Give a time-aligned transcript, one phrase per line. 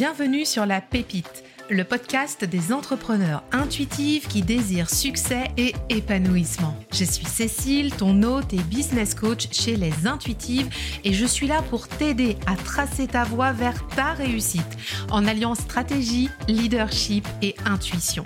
[0.00, 6.74] Bienvenue sur La Pépite, le podcast des entrepreneurs intuitifs qui désirent succès et épanouissement.
[6.90, 10.70] Je suis Cécile, ton hôte et business coach chez Les Intuitives
[11.04, 14.78] et je suis là pour t'aider à tracer ta voie vers ta réussite
[15.10, 18.24] en alliant stratégie, leadership et intuition.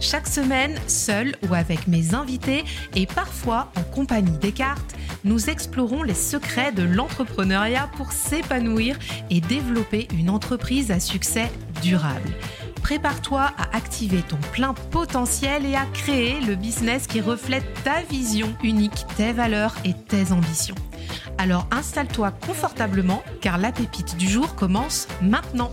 [0.00, 4.94] Chaque semaine, seul ou avec mes invités et parfois en compagnie des cartes,
[5.24, 8.96] nous explorons les secrets de l'entrepreneuriat pour s'épanouir
[9.30, 11.50] et développer une entreprise à succès
[11.82, 12.30] durable.
[12.82, 18.54] Prépare-toi à activer ton plein potentiel et à créer le business qui reflète ta vision
[18.62, 20.76] unique, tes valeurs et tes ambitions.
[21.38, 25.72] Alors installe-toi confortablement car la pépite du jour commence maintenant.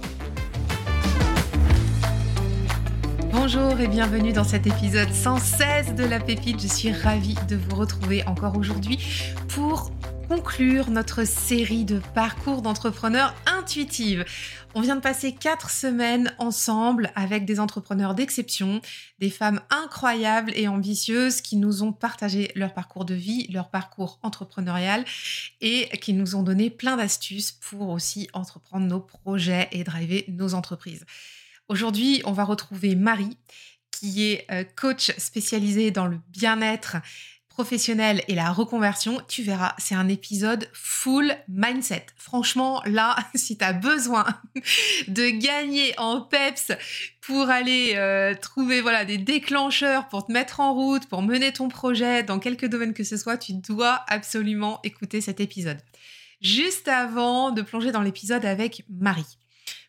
[3.38, 6.62] Bonjour et bienvenue dans cet épisode 116 de La Pépite.
[6.62, 8.98] Je suis ravie de vous retrouver encore aujourd'hui
[9.50, 9.92] pour
[10.30, 14.24] conclure notre série de parcours d'entrepreneurs intuitives.
[14.74, 18.80] On vient de passer quatre semaines ensemble avec des entrepreneurs d'exception,
[19.20, 24.18] des femmes incroyables et ambitieuses qui nous ont partagé leur parcours de vie, leur parcours
[24.24, 25.04] entrepreneurial
[25.60, 30.54] et qui nous ont donné plein d'astuces pour aussi entreprendre nos projets et driver nos
[30.54, 31.06] entreprises.
[31.68, 33.38] Aujourd'hui, on va retrouver Marie,
[33.90, 36.98] qui est euh, coach spécialisée dans le bien-être
[37.48, 39.20] professionnel et la reconversion.
[39.28, 42.06] Tu verras, c'est un épisode full mindset.
[42.18, 44.26] Franchement, là, si tu as besoin
[45.08, 46.72] de gagner en peps
[47.22, 51.68] pour aller euh, trouver voilà des déclencheurs pour te mettre en route, pour mener ton
[51.68, 55.80] projet dans quelque domaine que ce soit, tu dois absolument écouter cet épisode.
[56.42, 59.40] Juste avant de plonger dans l'épisode avec Marie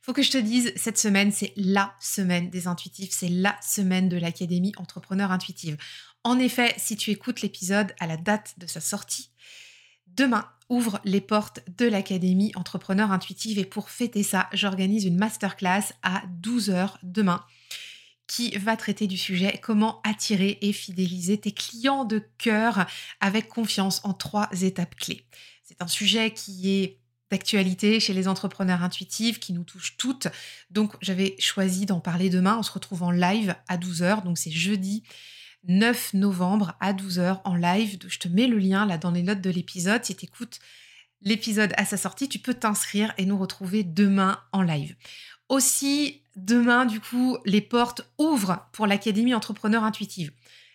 [0.07, 4.09] faut que je te dise, cette semaine, c'est la semaine des intuitifs, c'est la semaine
[4.09, 5.77] de l'Académie Entrepreneur Intuitive.
[6.23, 9.33] En effet, si tu écoutes l'épisode à la date de sa sortie,
[10.07, 15.93] demain ouvre les portes de l'Académie Entrepreneur Intuitive et pour fêter ça, j'organise une masterclass
[16.05, 17.45] à 12h demain
[18.29, 22.87] qui va traiter du sujet comment attirer et fidéliser tes clients de cœur
[23.19, 25.27] avec confiance en trois étapes clés.
[25.65, 27.01] C'est un sujet qui est
[27.31, 30.29] d'actualité chez les entrepreneurs intuitifs qui nous touchent toutes.
[30.71, 32.57] Donc j'avais choisi d'en parler demain.
[32.59, 34.25] On se retrouve en live à 12h.
[34.25, 35.03] Donc c'est jeudi
[35.69, 37.99] 9 novembre à 12h en live.
[38.07, 40.05] Je te mets le lien là dans les notes de l'épisode.
[40.05, 40.61] Si tu écoutes
[41.23, 44.95] l'épisode à sa sortie, tu peux t'inscrire et nous retrouver demain en live.
[45.49, 50.33] Aussi, demain, du coup, les portes ouvrent pour l'Académie Entrepreneur Intuitive.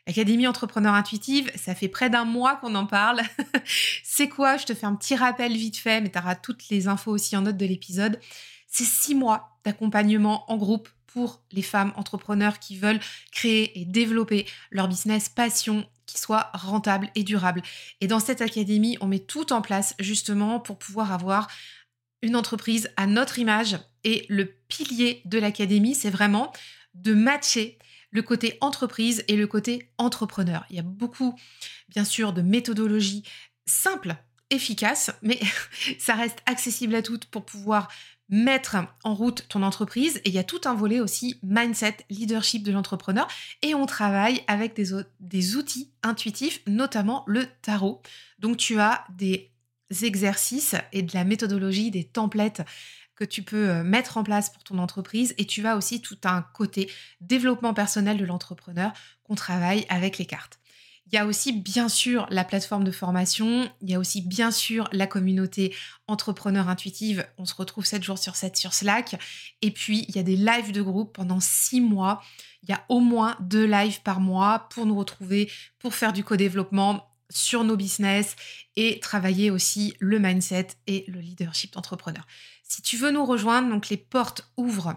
[0.08, 3.22] Académie Entrepreneur Intuitive, ça fait près d'un mois qu'on en parle.
[4.04, 4.58] c'est quoi?
[4.58, 7.38] Je te fais un petit rappel vite fait, mais tu auras toutes les infos aussi
[7.38, 8.20] en note de l'épisode.
[8.68, 13.00] C'est six mois d'accompagnement en groupe pour les femmes entrepreneurs qui veulent
[13.32, 17.62] créer et développer leur business passion qui soit rentable et durable.
[18.00, 21.48] Et dans cette académie, on met tout en place justement pour pouvoir avoir
[22.22, 23.78] une entreprise à notre image.
[24.04, 26.52] Et le pilier de l'académie, c'est vraiment
[26.96, 27.78] de matcher
[28.12, 30.66] le côté entreprise et le côté entrepreneur.
[30.70, 31.36] Il y a beaucoup,
[31.90, 33.24] bien sûr, de méthodologies
[33.66, 34.16] simples,
[34.50, 35.40] efficaces, mais
[36.00, 37.88] ça reste accessible à toutes pour pouvoir
[38.30, 40.18] mettre en route ton entreprise.
[40.24, 43.28] Et il y a tout un volet aussi mindset, leadership de l'entrepreneur.
[43.62, 48.02] Et on travaille avec des, des outils intuitifs, notamment le tarot.
[48.40, 49.52] Donc tu as des
[50.02, 52.62] exercices et de la méthodologie, des templates
[53.22, 56.18] que tu peux euh, mettre en place pour ton entreprise et tu as aussi tout
[56.24, 56.90] un côté
[57.20, 58.94] développement personnel de l'entrepreneur
[59.24, 60.60] qu'on travaille avec les cartes.
[61.06, 64.50] Il y a aussi bien sûr la plateforme de formation, il y a aussi bien
[64.50, 65.76] sûr la communauté
[66.08, 67.28] entrepreneur intuitive.
[67.38, 69.20] On se retrouve 7 jours sur 7 sur Slack.
[69.62, 72.24] Et puis, il y a des lives de groupe pendant 6 mois.
[72.64, 76.24] Il y a au moins deux lives par mois pour nous retrouver, pour faire du
[76.24, 78.36] co-développement sur nos business
[78.76, 82.26] et travailler aussi le mindset et le leadership d'entrepreneur.
[82.72, 84.96] Si tu veux nous rejoindre, donc les portes ouvrent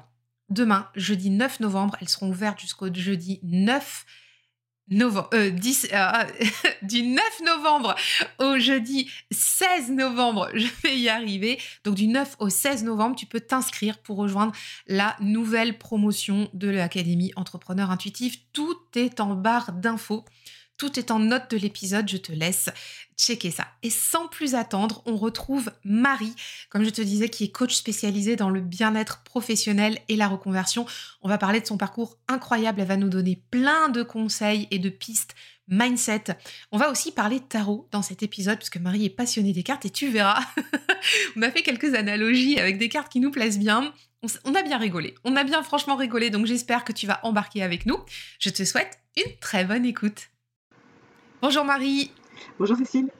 [0.48, 1.96] demain, jeudi 9 novembre.
[2.00, 4.06] Elles seront ouvertes jusqu'au jeudi 9
[4.90, 6.12] novembre, euh, 10, euh,
[6.82, 7.96] du 9 novembre
[8.38, 11.58] au jeudi 16 novembre, je vais y arriver.
[11.82, 14.52] Donc du 9 au 16 novembre, tu peux t'inscrire pour rejoindre
[14.86, 18.38] la nouvelle promotion de l'Académie Entrepreneur Intuitif.
[18.52, 20.24] Tout est en barre d'infos.
[20.76, 22.68] Tout est en note de l'épisode, je te laisse
[23.16, 23.66] checker ça.
[23.82, 26.34] Et sans plus attendre, on retrouve Marie,
[26.68, 30.84] comme je te disais, qui est coach spécialisée dans le bien-être professionnel et la reconversion.
[31.22, 34.78] On va parler de son parcours incroyable, elle va nous donner plein de conseils et
[34.78, 35.34] de pistes
[35.68, 36.24] mindset.
[36.72, 39.62] On va aussi parler de tarot dans cet épisode, parce que Marie est passionnée des
[39.62, 40.44] cartes et tu verras.
[41.36, 43.92] on a fait quelques analogies avec des cartes qui nous plaisent bien.
[44.44, 45.14] On a bien rigolé.
[45.24, 47.98] On a bien franchement rigolé, donc j'espère que tu vas embarquer avec nous.
[48.38, 50.28] Je te souhaite une très bonne écoute.
[51.44, 52.10] Bonjour Marie.
[52.58, 53.10] Bonjour Cécile.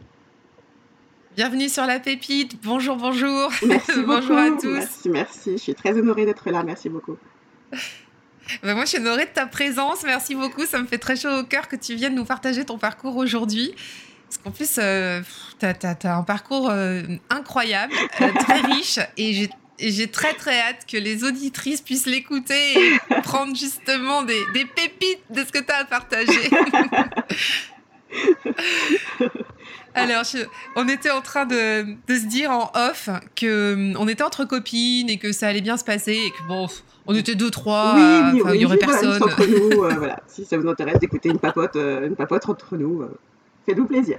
[1.37, 2.59] Bienvenue sur la pépite.
[2.62, 3.53] Bonjour, bonjour.
[3.67, 4.71] Merci bonjour à tous.
[4.71, 5.53] Merci, merci.
[5.53, 6.62] Je suis très honorée d'être là.
[6.62, 7.19] Merci beaucoup.
[8.62, 10.05] Ben, moi, je suis honorée de ta présence.
[10.05, 10.65] Merci beaucoup.
[10.65, 13.75] Ça me fait très chaud au cœur que tu viennes nous partager ton parcours aujourd'hui.
[14.27, 15.20] Parce qu'en plus, euh,
[15.59, 17.93] tu as, un parcours euh, incroyable,
[18.23, 19.00] euh, très riche.
[19.19, 19.49] Et
[19.79, 25.20] j'ai très très hâte que les auditrices puissent l'écouter et prendre justement des, des, pépites
[25.31, 26.50] de ce que tu as à partager.
[29.95, 30.23] Alors,
[30.77, 35.09] on était en train de, de, se dire en off que on était entre copines
[35.09, 36.69] et que ça allait bien se passer et que bon,
[37.06, 39.23] on était deux, trois, oui, il y aurait personne.
[39.23, 40.21] Entre nous, euh, voilà.
[40.27, 43.17] Si ça vous intéresse d'écouter une papote, euh, une papote entre nous, euh,
[43.67, 44.19] faites-nous plaisir.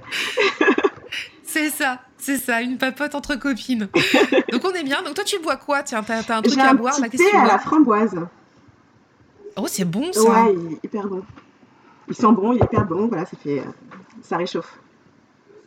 [1.42, 3.88] c'est ça, c'est ça, une papote entre copines.
[4.52, 5.02] Donc on est bien.
[5.02, 5.82] Donc toi, tu bois quoi?
[5.82, 8.16] Tiens, t'as, as un truc à boire là Thé à la framboise.
[9.56, 10.22] Oh, c'est bon ça.
[10.22, 10.54] Ouais,
[10.84, 11.22] hyper bon.
[12.08, 13.08] Il sent bon, il est hyper bon.
[13.08, 13.62] Voilà, ça fait,
[14.22, 14.78] ça réchauffe.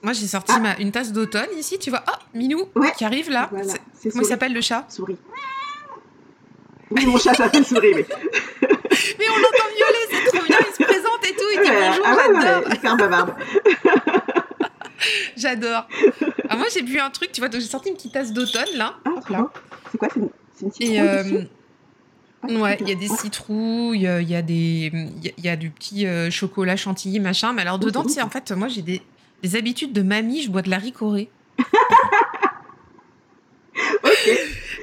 [0.02, 0.60] Moi, j'ai sorti ah.
[0.60, 1.78] ma, une tasse d'automne ici.
[1.78, 3.50] Tu vois, oh, Minou qui arrive là.
[3.52, 3.64] Comment
[4.04, 5.18] il s'appelle le chat Souris.
[6.92, 8.06] Oui, mon chat s'appelle Souris, mais...
[8.62, 12.04] mais on l'entend miauler, c'est trop bien, il se présente et tout, il dit bonjour,
[12.04, 12.68] ah j'adore.
[12.68, 13.36] Ouais, hyper bavarde.
[15.38, 15.88] j'adore.
[16.50, 18.76] Ah, moi, j'ai bu un truc, tu vois, donc j'ai sorti une petite tasse d'automne,
[18.76, 18.96] là.
[19.06, 19.52] Ah, là.
[19.92, 20.30] C'est quoi C'est une,
[20.62, 21.50] une citrouille et,
[22.44, 26.08] Ouais, il y a des citrouilles, il y a, des, il y, a du petit
[26.08, 27.52] euh, chocolat chantilly, machin.
[27.54, 29.02] Mais alors, dedans, tu sais, en fait, moi, j'ai des,
[29.44, 31.30] des habitudes de mamie, je bois de la ricorée.
[31.60, 31.66] ok.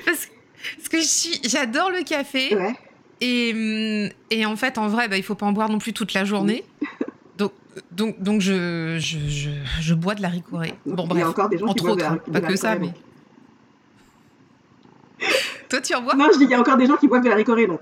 [0.05, 0.37] Parce que
[0.77, 2.57] parce que j'adore le café.
[3.21, 5.93] Et, hum, et, en fait, en vrai, bah, il faut pas en boire non plus
[5.93, 6.65] toute la journée.
[7.39, 7.53] Donc,
[7.91, 9.51] donc, donc je, je,
[9.81, 10.75] je, bois de la ricorée.
[10.85, 11.19] Bon, bref.
[11.19, 12.91] Il y a encore des gens qui boivent de la, pas que ça, mais.
[15.69, 17.25] Toi, tu en bois Non, je dis qu'il y a encore des gens qui boivent
[17.25, 17.81] de la ricorée, donc.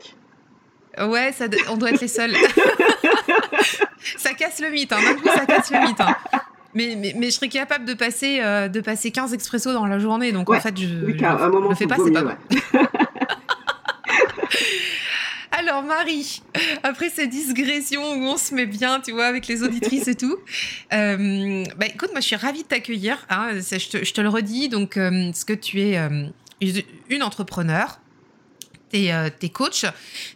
[0.98, 2.32] Ouais, ça, on doit être les seuls.
[4.16, 5.00] ça casse le mythe, hein.
[5.02, 6.00] D'un coup, ça casse le mythe.
[6.00, 6.16] Hein.
[6.74, 9.98] Mais, mais, mais, je serais capable de passer, euh, de passer 15 expressos dans la
[9.98, 10.32] journée.
[10.32, 12.36] Donc en fait, je ne le fais pas, c'est pas bon.
[15.52, 16.42] Alors Marie,
[16.82, 20.36] après ces digressions où on se met bien, tu vois, avec les auditrices et tout,
[20.92, 23.24] euh, bah, écoute, moi je suis ravie de t'accueillir.
[23.30, 25.96] Hein, je, te, je, te, le redis, donc euh, ce que tu es
[27.10, 28.00] une entrepreneur,
[28.90, 29.86] tu es, es, coach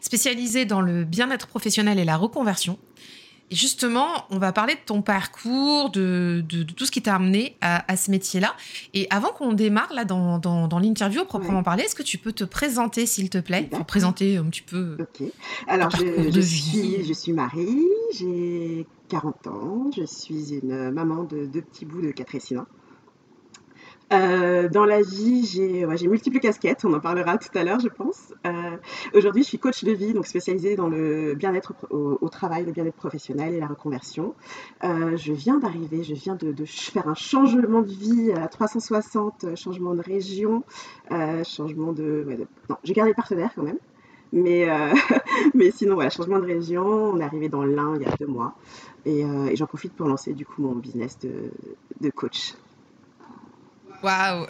[0.00, 2.78] spécialisé dans le bien-être professionnel et la reconversion.
[3.50, 6.44] Et justement, on va parler de ton parcours, de,
[6.76, 8.54] tout ce qui t'a amené à, ce métier-là.
[8.92, 12.44] Et avant qu'on démarre là dans, dans, l'interview proprement parler, est-ce que tu peux te
[12.44, 13.68] présenter, s'il te plaît?
[13.70, 14.96] Pour présenter un petit peu.
[15.00, 15.26] Ok.
[15.66, 17.86] Alors, je, suis, je suis Marie,
[18.18, 22.58] j'ai 40 ans, je suis une maman de deux petits bouts de 4 et 6
[22.58, 22.66] ans.
[24.10, 27.88] Euh, dans la vie, j'ai ouais, multiples casquettes, on en parlera tout à l'heure, je
[27.88, 28.32] pense.
[28.46, 28.76] Euh,
[29.14, 32.96] Aujourd'hui, je suis coach de vie, donc spécialisée dans le bien-être au, travail, le bien-être
[32.96, 34.34] professionnel et la reconversion.
[34.84, 39.56] Euh, je viens d'arriver, je viens de, faire un changement de vie à 360, euh,
[39.56, 40.62] changement de région,
[41.44, 42.26] changement de.
[42.70, 43.78] Non, j'ai gardé le partenaire quand même.
[44.32, 44.68] Mais,
[45.54, 46.84] mais sinon, voilà, changement de région.
[46.84, 48.54] On est arrivé dans l'Ain il y a deux mois.
[49.04, 51.50] Et, et j'en profite pour lancer du coup mon business de,
[52.00, 52.54] de coach.
[54.02, 54.46] Waouh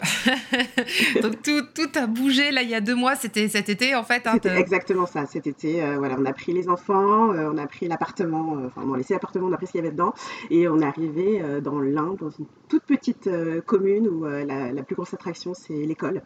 [1.23, 4.03] Donc tout, tout, a bougé là il y a deux mois, c'était cet été en
[4.03, 4.27] fait.
[4.27, 5.83] Hein, c'était exactement ça, cet été.
[5.83, 8.93] Euh, voilà, on a pris les enfants, euh, on a pris l'appartement, euh, enfin on
[8.93, 10.13] a laissé l'appartement, on a pris ce qu'il y avait dedans
[10.51, 13.29] et on est arrivé dans l'Inde, dans une toute petite
[13.65, 16.21] commune où la, la, plus grosse attraction c'est l'école.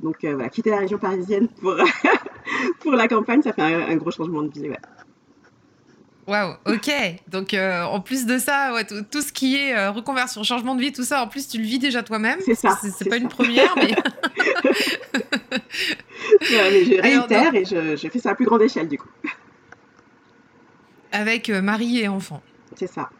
[0.00, 1.76] Donc voilà, quitter la région parisienne pour,
[2.80, 4.68] pour la campagne, ça fait un, gros changement de vie.
[4.68, 4.78] Ouais.
[6.26, 6.90] Waouh, ok.
[7.28, 10.80] Donc euh, en plus de ça, ouais, tout, ce qui est euh, reconversion, changement de
[10.80, 12.38] vie, tout ça, en plus tu le vis déjà toi-même.
[12.44, 12.78] C'est ça.
[12.80, 13.94] C'est pas une première, mais.
[16.40, 19.08] mais je réitère et je, je, fais ça à plus grande échelle du coup.
[21.12, 22.42] Avec euh, mari et enfant.
[22.74, 23.10] C'est ça.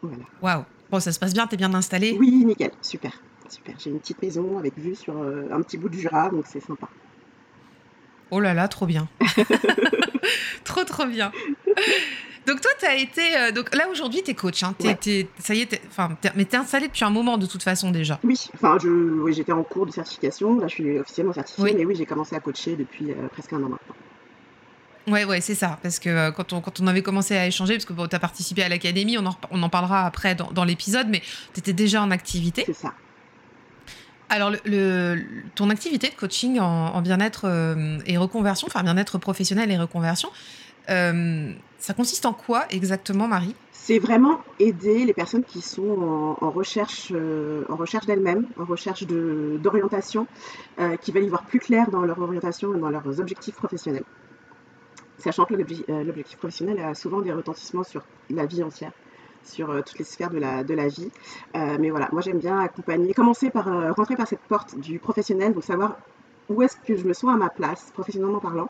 [0.00, 0.24] Voilà.
[0.42, 0.64] Waouh.
[0.90, 3.12] Bon, ça se passe bien, t'es bien installé Oui, nickel, super.
[3.48, 3.74] Super.
[3.78, 6.88] J'ai une petite maison avec vue sur un petit bout de Jura, donc c'est sympa.
[8.30, 9.08] Oh là là, trop bien.
[10.64, 11.32] trop, trop bien.
[12.46, 13.22] Donc toi, tu as été...
[13.36, 14.62] Euh, donc là, aujourd'hui, tu es coach.
[14.62, 14.74] Hein.
[15.38, 15.80] ça y est,
[16.34, 18.20] mais tu es installé depuis un moment de toute façon déjà.
[18.22, 20.58] Oui, enfin, oui, j'étais en cours de certification.
[20.58, 21.74] Là, je suis officiellement certifiée.
[21.74, 23.94] Mais oui, j'ai commencé à coacher depuis euh, presque un an maintenant.
[25.06, 25.78] Ouais, ouais, c'est ça.
[25.82, 28.16] Parce que euh, quand, on, quand on avait commencé à échanger, parce que bon, tu
[28.16, 31.60] as participé à l'académie, on en, on en parlera après dans, dans l'épisode, mais tu
[31.60, 32.64] étais déjà en activité.
[32.66, 32.92] C'est ça.
[34.28, 34.52] Alors,
[35.54, 40.28] ton activité de coaching en, bien-être euh, et reconversion, enfin bien-être professionnel et reconversion,
[40.90, 43.54] euh, ça consiste en quoi exactement, Marie?
[43.72, 49.04] C'est vraiment aider les personnes qui sont en, recherche, euh, en recherche d'elles-mêmes, en recherche
[49.06, 50.26] d'orientation,
[51.02, 54.04] qui veulent y voir plus clair dans leur orientation et dans leurs objectifs professionnels.
[55.18, 58.92] Sachant que l'objectif professionnel a souvent des retentissements sur la vie entière.
[59.46, 61.10] Sur toutes les sphères de la, de la vie.
[61.54, 65.64] mais voilà, moi j'aime bien accompagner, commencer par rentrer par cette porte du professionnel, donc
[65.64, 65.96] savoir
[66.48, 68.68] où est-ce que je me sens à ma place, professionnellement parlant,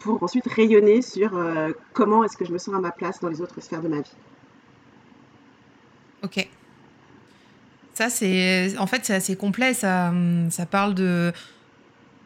[0.00, 1.32] pour ensuite rayonner sur
[1.92, 4.00] comment est-ce que je me sens à ma place dans les autres sphères de ma
[4.00, 4.16] vie.
[6.22, 6.48] Ok.
[7.94, 8.78] Ça, c'est.
[8.78, 9.74] En fait, c'est assez complet.
[9.74, 11.32] Ça, hum, ça parle de,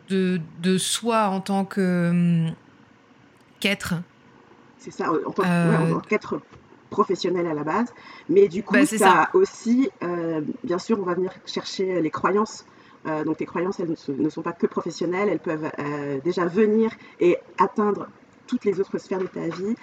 [0.08, 2.10] de, de soi en tant que.
[2.10, 2.54] Hum,
[3.60, 3.94] qu'être.
[4.78, 6.40] C'est ça, en tant euh, qu'être
[6.92, 7.88] professionnel à la base.
[8.28, 12.64] Mais du coup, bah, ça, aussi, euh, bien sûr, on va venir chercher les croyances.
[13.06, 15.70] Euh, donc, tes croyances, elles ne sont pas que professionnelles, elles peuvent
[16.22, 18.06] déjà venir et atteindre
[18.46, 19.74] toutes les autres sphères de ta vie,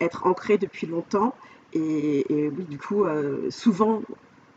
[0.00, 1.34] être ancrées depuis longtemps.
[1.72, 3.04] Et, et oui, du coup,
[3.48, 4.02] souvent,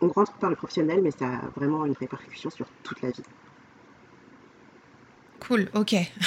[0.01, 3.24] on rentre par le professionnel, mais ça a vraiment une répercussion sur toute la vie.
[5.39, 5.96] Cool, ok.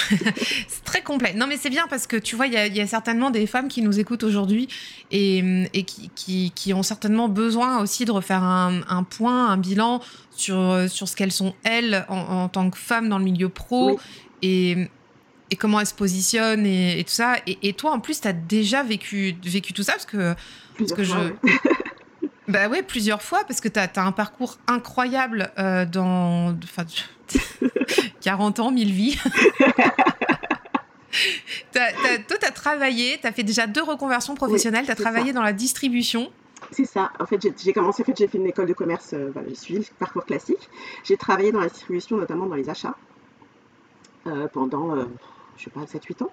[0.67, 1.33] c'est très complet.
[1.33, 3.81] Non, mais c'est bien parce que tu vois, il y, a certainement des femmes qui
[3.81, 4.67] nous écoutent aujourd'hui
[5.11, 5.39] et,
[5.73, 10.01] et qui, qui, ont certainement besoin aussi de refaire un, point, un bilan
[10.31, 13.99] sur, sur ce qu'elles sont, elles, en, tant que femmes dans le milieu pro
[14.41, 14.89] et,
[15.51, 17.35] et, comment elles se positionnent et, tout ça.
[17.45, 20.33] Et, toi, en plus, tu as déjà vécu, vécu tout ça parce que,
[20.77, 21.13] parce que je.
[22.47, 26.83] Bah oui, plusieurs fois, parce que tu as, un parcours incroyable euh, dans enfin,
[28.21, 29.19] 40 ans, 1000 vies.
[31.73, 31.83] toi,
[32.27, 35.53] tu as travaillé, tu as fait déjà deux reconversions professionnelles, tu as travaillé dans la
[35.53, 36.31] distribution.
[36.71, 37.11] C'est ça.
[37.19, 39.79] En fait, j'ai commencé, en fait, j'ai fait une école de commerce, euh, j'ai suivi
[39.79, 40.69] le parcours classique.
[41.03, 42.95] J'ai travaillé dans la distribution, notamment dans les achats,
[44.27, 44.95] euh, pendant,
[45.57, 46.31] je sais pas, 7-8 ans.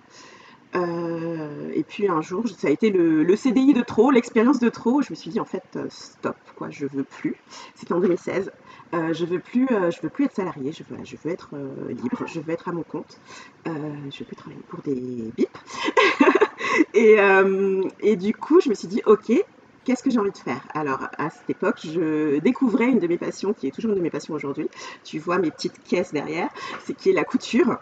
[0.76, 5.02] Euh, et puis un jour, ça a été le, CDI de trop, l'expérience de trop.
[5.02, 7.36] Je me suis dit en fait, euh, stop, quoi, je veux plus.
[7.74, 8.52] C'était en 2016.
[8.94, 10.72] Euh, je veux plus, je veux plus être salarié.
[10.72, 11.54] Je veux, être
[11.88, 12.26] libre.
[12.26, 13.20] Je veux être à mon compte.
[13.66, 15.58] je veux plus travailler pour des bips.
[16.94, 17.16] et,
[18.00, 19.32] et du coup, je me suis dit, ok,
[19.84, 20.66] qu'est-ce que j'ai envie de faire?
[20.74, 24.02] Alors, à cette époque, je découvrais une de mes passions, qui est toujours une de
[24.02, 24.68] mes passions aujourd'hui.
[25.04, 26.48] Tu vois mes petites caisses derrière,
[26.84, 27.78] c'est qui est la couture.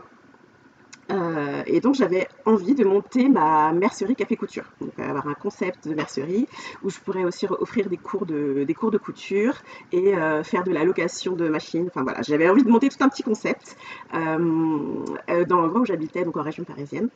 [1.11, 5.88] Euh, et donc j'avais envie de monter ma mercerie café couture, donc avoir un concept
[5.88, 6.47] de mercerie
[6.83, 9.55] où je pourrais aussi offrir des cours de, des cours de couture
[9.91, 11.87] et euh, faire de la location de machines.
[11.87, 13.77] Enfin voilà, j'avais envie de monter tout un petit concept
[14.12, 17.09] euh, dans l'endroit où j'habitais, donc en région parisienne.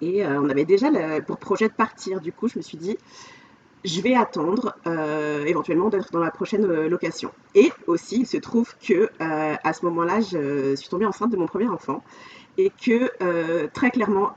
[0.00, 0.88] Et on avait déjà
[1.20, 2.20] pour projet de partir.
[2.20, 2.98] Du coup, je me suis dit,
[3.84, 4.74] je vais attendre
[5.46, 7.30] éventuellement d'être dans la prochaine location.
[7.54, 11.46] Et aussi, il se trouve que à ce moment-là, je suis tombée enceinte de mon
[11.46, 12.02] premier enfant
[12.58, 14.32] et que euh, très clairement,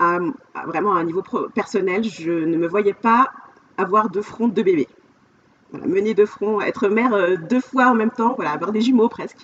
[0.65, 3.31] vraiment à un niveau personnel, je ne me voyais pas
[3.77, 4.87] avoir deux fronts, deux bébés.
[5.71, 8.81] Voilà, mener deux fronts, être mère euh, deux fois en même temps, voilà, avoir des
[8.81, 9.39] jumeaux presque,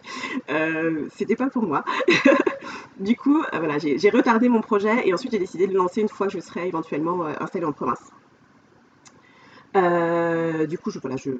[0.49, 1.83] euh, c'était pas pour moi.
[2.99, 6.01] du coup, euh, voilà, j'ai retardé mon projet et ensuite j'ai décidé de le lancer
[6.01, 8.11] une fois que je serai éventuellement installée en province.
[9.73, 11.31] du coup, voilà, je,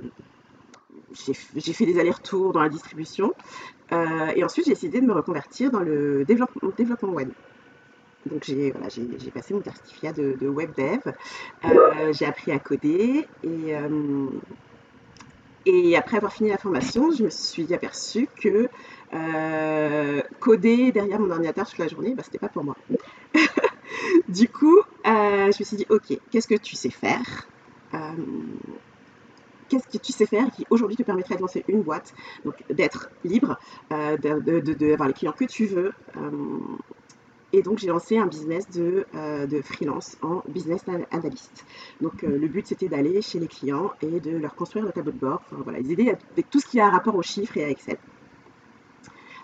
[1.14, 3.34] j'ai fait des allers-retours dans la distribution.
[3.92, 7.30] Euh, et ensuite, j'ai décidé de me reconvertir dans le développement, web.
[8.28, 11.00] Donc j'ai passé mon certificat de, web dev,
[11.66, 14.28] euh, j'ai appris à coder et, euh,
[15.66, 18.70] et après avoir fini la formation, je me suis aperçue que
[20.40, 22.76] coder derrière mon ordinateur toute la journée, bah, c'était pas pour moi.
[24.30, 27.48] du coup, je me suis dit ok, qu'est-ce que tu sais faire?
[29.72, 32.14] Qu'est-ce que tu sais faire qui aujourd'hui te permettrait de lancer une boîte,
[32.70, 33.58] d'être libre,
[33.94, 35.94] euh, d'avoir les clients que tu veux.
[36.18, 36.60] Euh,
[37.54, 41.66] et donc j'ai lancé un business de, euh, freelance en business analyst.
[42.02, 45.18] Donc le but c'était d'aller chez les clients et de leur construire le tableau de
[45.18, 47.98] bord, voilà, les aider avec tout ce qui a rapport aux chiffres et à Excel.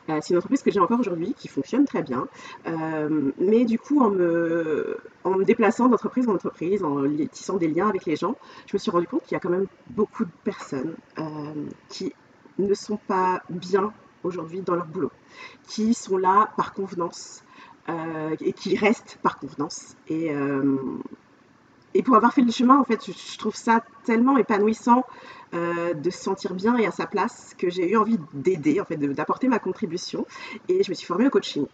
[0.09, 2.27] Euh, c'est une entreprise que j'ai encore aujourd'hui, qui fonctionne très bien.
[2.67, 4.97] Euh, mais du coup, en me,
[5.43, 8.35] déplaçant d'entreprise en entreprise, en tissant des liens avec les gens,
[8.67, 11.23] je me suis rendu compte qu'il y a quand même beaucoup de personnes euh,
[11.89, 12.13] qui
[12.57, 15.11] ne sont pas bien aujourd'hui dans leur boulot,
[15.67, 17.43] qui sont là par convenance
[18.41, 19.95] et qui restent par convenance.
[21.97, 25.03] Et pour avoir fait le chemin, en fait, je, trouve ça tellement épanouissant
[25.55, 28.85] euh, de se sentir bien et à sa place que j'ai eu envie d'aider, en
[28.85, 30.27] fait, d'apporter ma contribution.
[30.69, 31.65] Et je me suis formée au coaching.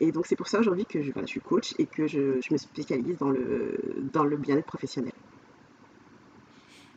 [0.00, 2.52] Et donc c'est pour ça aujourd'hui que je, je, suis coach et que je, je,
[2.52, 3.78] me spécialise dans le,
[4.12, 5.12] dans le bien-être professionnel.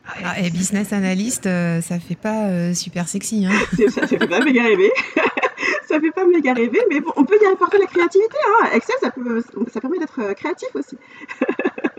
[0.06, 3.46] Ah, et business analyst, euh, ça fait pas euh, super sexy.
[3.46, 3.52] Hein
[3.88, 4.92] ça fait pas méga rêver.
[5.88, 8.36] ça fait pas méga rêver, mais bon, on peut y apporter la créativité.
[8.46, 8.68] Hein.
[8.74, 10.98] Excel, ça, peut, ça permet d'être créatif aussi.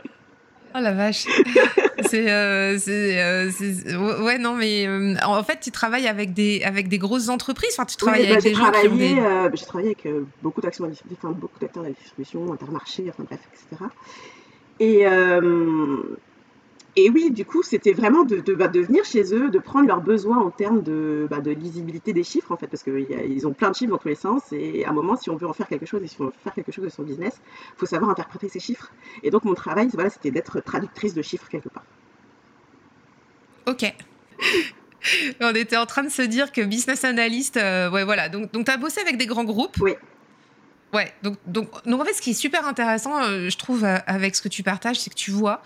[0.78, 1.26] Oh la vache.
[2.10, 6.98] c'est, euh, euh, ouais, non, mais euh, en fait, tu travailles avec des, avec des
[6.98, 7.72] grosses entreprises.
[7.74, 9.16] Enfin, tu travailles avec bah, des gens qui ont des.
[9.54, 10.08] j'ai travaillé avec
[10.44, 13.86] beaucoup d'actions, enfin, beaucoup d'acteurs de la distribution, Intermarché, enfin bref, etc.
[14.82, 15.06] Et
[16.98, 19.88] et oui, du coup, c'était vraiment de, de, bah, de, venir chez eux, de prendre
[19.88, 23.54] leurs besoins en termes de, bah, de lisibilité des chiffres, en fait, parce qu'ils ont
[23.54, 25.54] plein de chiffres dans tous les sens, et à un moment, si on veut en
[25.54, 27.42] faire quelque chose, et si on veut faire quelque chose de son business,
[27.76, 28.92] il faut savoir interpréter ces chiffres.
[29.24, 31.84] Et donc, mon travail, voilà, c'était d'être traductrice de chiffres quelque part.
[33.68, 33.94] Ok.
[35.42, 38.30] on était en train de se dire que business analyst, euh, ouais, voilà.
[38.30, 39.78] Donc, donc tu as bossé avec des grands groupes?
[39.82, 39.96] Oui.
[40.94, 43.98] Ouais, donc, donc, donc en fait, ce qui est super intéressant, euh, je trouve, euh,
[44.08, 45.62] avec ce que tu partages, c'est que tu vois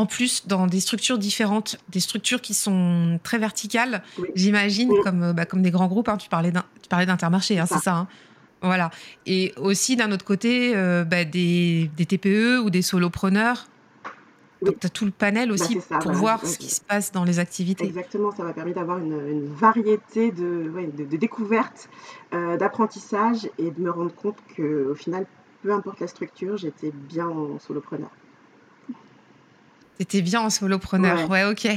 [0.00, 4.02] en plus dans des structures différentes, des structures qui sont très verticales,
[4.34, 6.08] j'imagine, comme, euh, bah, comme des grands groupes.
[6.08, 6.50] Hein, tu parlais
[7.06, 7.96] d'Intermarché, hein, c'est ça.
[7.96, 8.08] Hein.
[8.62, 8.90] Voilà.
[9.26, 13.66] Et aussi, d'un autre côté, euh, bah, des, des, TPE ou des solopreneurs.
[14.62, 17.24] Donc, tu as tout le panel bah, aussi pour voir ce qui se passe dans
[17.24, 17.84] les activités.
[17.84, 21.90] Exactement, ça m'a permis d'avoir une, variété de, de, découvertes,
[22.32, 25.26] euh, d'apprentissage et de me rendre compte qu'au final,
[25.62, 28.10] peu importe la structure, j'étais bien en solopreneur.
[30.00, 31.28] C'était bien en solopreneur.
[31.28, 31.68] Ouais, ouais ok.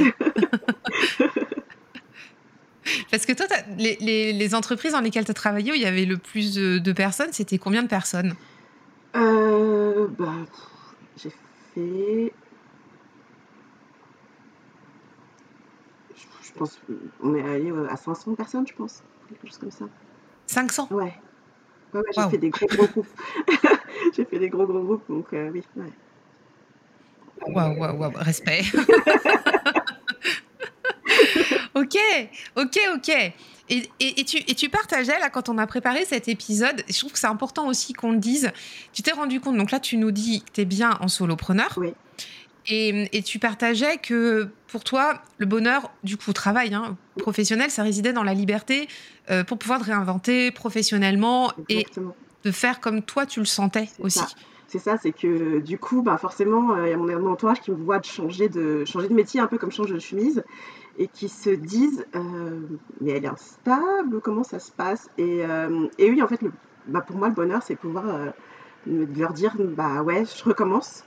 [3.12, 3.46] Parce que toi,
[3.78, 6.92] les, les, entreprises dans lesquelles tu as travaillé où il y avait le plus de,
[6.94, 8.34] personnes, c'était combien de personnes?
[9.18, 10.36] Euh, bah,
[11.18, 11.32] J'ai
[11.76, 12.32] fait.
[16.16, 16.24] Je,
[16.58, 16.80] pense
[17.22, 19.04] on est allé à 500 personnes, je pense.
[19.28, 19.84] Quelque chose comme ça.
[20.48, 21.14] 500 Ouais.
[21.94, 23.08] Ouais, ouais j'ai fait des gros, gros groupes.
[24.16, 25.62] j'ai fait des gros, gros groupes, donc euh, oui.
[25.76, 25.92] Ouais.
[27.48, 28.64] Waouh, waouh, waouh, respect.
[31.76, 31.98] ok,
[32.56, 33.34] ok, ok.
[33.70, 37.14] Et, et, tu, et, tu, partageais, là, quand on a préparé cet épisode, je trouve
[37.14, 38.52] que c'est important aussi qu'on le dise,
[38.92, 41.74] tu t'es rendu compte, donc là, tu nous dis que tu es bien en solopreneur.
[41.78, 41.94] Oui.
[42.68, 47.84] Et, tu partageais que pour toi, le bonheur, du coup, au travail hein, professionnel, ça
[47.84, 48.88] résidait dans la liberté
[49.30, 51.86] euh, pour pouvoir te réinventer professionnellement et
[52.44, 54.22] de faire comme toi, tu le sentais aussi
[54.74, 57.70] c'est ça, c'est que du coup, bah forcément, euh, il y a mon, entourage qui
[57.70, 60.44] me voit de changer de, métier un peu comme change de chemise
[60.98, 62.60] et qui se disent euh,
[63.00, 65.10] mais elle est instable, comment ça se passe?
[65.20, 66.40] Et, euh, oui, en fait,
[66.88, 68.06] bah pour moi, le bonheur, c'est pouvoir
[68.88, 71.04] leur dire bah ouais, je recommence.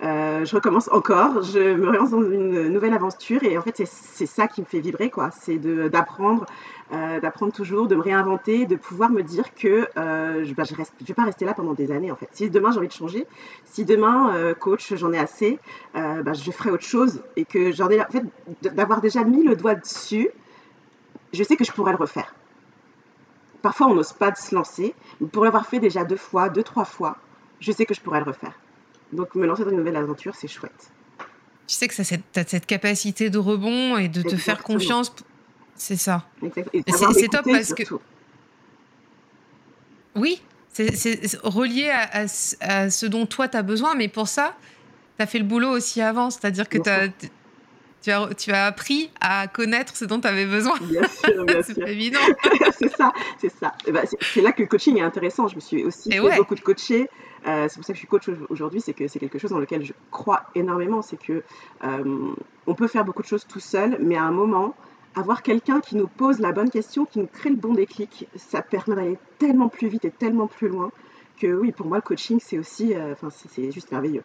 [0.00, 4.46] Je recommence encore, je me relance dans une nouvelle aventure et en fait c'est ça
[4.46, 6.46] qui me fait vibrer quoi, c'est d'apprendre
[6.92, 10.62] euh, d'apprendre toujours, de me réinventer, de pouvoir me dire que euh, je ne bah,
[10.62, 12.28] vais pas rester là pendant des années en fait.
[12.30, 13.26] Si demain j'ai envie de changer,
[13.64, 15.58] si demain euh, coach j'en ai assez,
[15.94, 18.22] bah, je ferai autre chose et que j'en ai en fait
[18.62, 20.28] d'avoir déjà mis le doigt dessus,
[21.32, 22.36] je sais que je pourrais le refaire.
[23.62, 26.84] Parfois on n'ose pas se lancer, mais pour l'avoir fait déjà deux fois, deux trois
[26.84, 27.16] fois,
[27.58, 28.52] je sais que je pourrais le refaire.
[29.12, 30.90] Donc me lancer dans une nouvelle aventure, c'est chouette.
[31.66, 35.12] Tu sais que ça, as cette capacité de rebond et de te faire confiance
[35.76, 36.24] c'est ça.
[37.14, 37.82] C'est top parce que.
[40.14, 40.40] Oui,
[40.72, 40.90] c'est
[41.42, 44.56] relié à, ce dont toi tu as besoin, mais pour ça,
[45.16, 46.30] tu as fait le boulot aussi avant.
[46.30, 47.08] C'est-à-dire que tu as,
[48.36, 50.76] tu as appris à connaître ce dont tu avais besoin.
[50.80, 51.74] Bien sûr, bien sûr.
[51.76, 52.20] c'est évident.
[52.78, 53.74] c'est ça, c'est ça.
[53.90, 55.48] Ben, c'est là que le coaching est intéressant.
[55.48, 57.08] Je me suis aussi fait beaucoup de coacher.
[57.46, 59.58] Euh, c'est pour ça que je suis coach aujourd'hui, c'est que c'est quelque chose dans
[59.58, 61.02] lequel je crois énormément.
[61.02, 61.42] C'est que
[61.84, 62.34] euh,
[62.66, 64.74] on peut faire beaucoup de choses tout seul, mais à un moment,
[65.14, 68.62] avoir quelqu'un qui nous pose la bonne question, qui nous crée le bon déclic, ça
[68.62, 70.90] permet d'aller tellement plus vite et tellement plus loin
[71.40, 74.22] que oui, pour moi, le coaching, c'est aussi, euh, enfin, c'est juste merveilleux.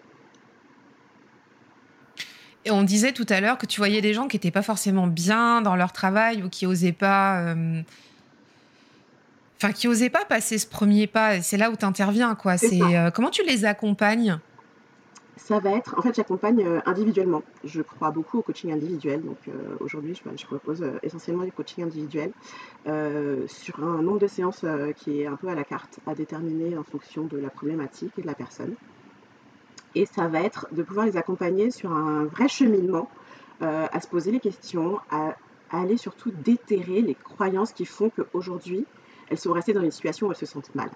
[2.66, 5.08] Et on disait tout à l'heure que tu voyais des gens qui n'étaient pas forcément
[5.08, 7.40] bien dans leur travail ou qui osaient pas.
[7.40, 7.82] Euh,
[9.58, 11.42] enfin, qui osaient pas passer ce premier pas.
[11.42, 12.58] C'est là où tu interviens, quoi.
[12.58, 14.40] C'est euh, comment tu les accompagnes?
[15.52, 17.42] Ça va être, en fait, j'accompagne euh, individuellement.
[17.64, 19.22] Je crois beaucoup au coaching individuel.
[19.22, 22.32] Donc euh, aujourd'hui, je, propose euh, essentiellement du coaching individuel
[23.48, 24.66] sur un nombre de séances
[24.98, 28.22] qui est un peu à la carte, à déterminer en fonction de la problématique et
[28.22, 28.76] de la personne.
[29.96, 33.10] Et ça va être de pouvoir les accompagner sur un vrai cheminement,
[33.60, 35.36] à se poser les questions, à,
[35.70, 38.86] aller surtout déterrer les croyances qui font qu'aujourd'hui,
[39.30, 40.90] elles sont restées dans une situation où elles se sentent mal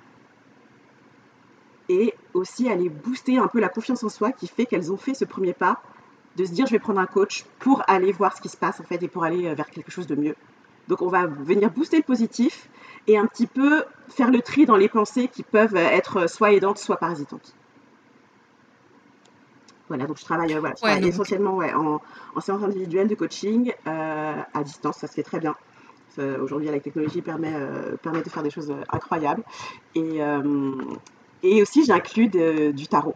[1.90, 5.14] et aussi aller booster un peu la confiance en soi qui fait qu'elles ont fait
[5.14, 5.82] ce premier pas
[6.36, 8.80] de se dire je vais prendre un coach pour aller voir ce qui se passe
[8.80, 10.36] en fait et pour aller euh, vers quelque chose de mieux.
[10.88, 12.70] Donc on va venir booster le positif
[13.08, 16.78] et un petit peu faire le tri dans les pensées qui peuvent être soit aidantes,
[16.78, 17.56] soit parasitantes.
[19.88, 21.60] Voilà, donc je travaille, euh, essentiellement
[22.36, 25.56] en, séance individuelle de coaching euh, à distance, ça se fait très bien.
[26.42, 27.54] Aujourd'hui, la technologie permet,
[28.02, 29.44] permet de faire des choses incroyables.
[29.96, 30.22] Et,
[31.44, 33.16] et aussi, j'inclus du tarot.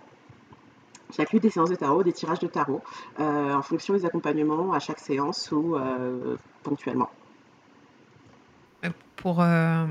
[1.17, 2.81] J'inclus des séances de tarot, des tirages de tarot,
[3.19, 7.09] euh, en fonction des accompagnements à chaque séance ou euh, ponctuellement.
[9.15, 9.85] Pour euh,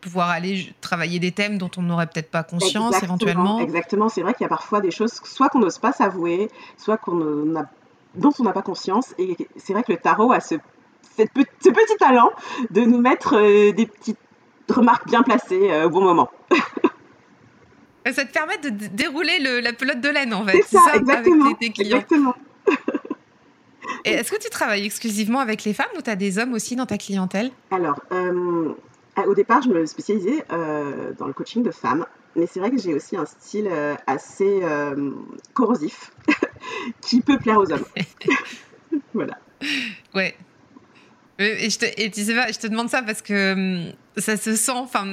[0.00, 3.60] pouvoir aller travailler des thèmes dont on n'aurait peut-être pas conscience éventuellement.
[3.60, 6.96] Exactement, c'est vrai qu'il y a parfois des choses, soit qu'on n'ose pas s'avouer, soit
[6.96, 7.70] qu'on n'a
[8.14, 9.14] dont on n'a pas conscience.
[9.18, 10.56] Et c'est vrai que le tarot a ce,
[11.16, 11.30] cette
[11.60, 12.30] ce petit talent
[12.70, 13.38] de nous mettre
[13.72, 14.18] des petites
[14.70, 16.30] remarques bien placées au bon moment.
[18.12, 20.62] Ça te permet de dérouler le, la pelote de laine, en fait.
[20.66, 21.46] C'est ça, exactement.
[21.46, 21.96] Avec tes, clients.
[21.98, 22.34] Exactement.
[24.04, 26.86] Est-ce que tu travailles exclusivement avec les femmes ou tu as des hommes aussi dans
[26.86, 27.50] ta clientèle?
[27.70, 28.72] Alors, euh,
[29.26, 32.78] au départ, je me spécialisais euh, dans le coaching de femmes, mais c'est vrai que
[32.78, 34.60] j'ai aussi un style euh, assez
[35.54, 36.12] corrosif
[37.00, 37.84] qui peut plaire aux hommes.
[39.14, 39.38] voilà.
[40.14, 40.36] Ouais.
[41.40, 44.36] Et, je te, et tu sais pas, je te demande ça parce que hum, ça
[44.36, 44.72] se sent.
[44.74, 45.04] Enfin,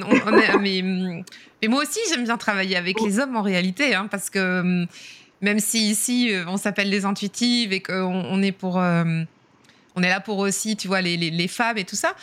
[0.60, 1.22] mais, hum,
[1.62, 4.86] mais, moi aussi, j'aime bien travailler avec les hommes en réalité, hein, parce que hum,
[5.40, 9.22] même si ici euh, on s'appelle les intuitives et qu'on on est pour, euh,
[9.94, 12.14] on est là pour aussi, tu vois, les, les, femmes et tout ça.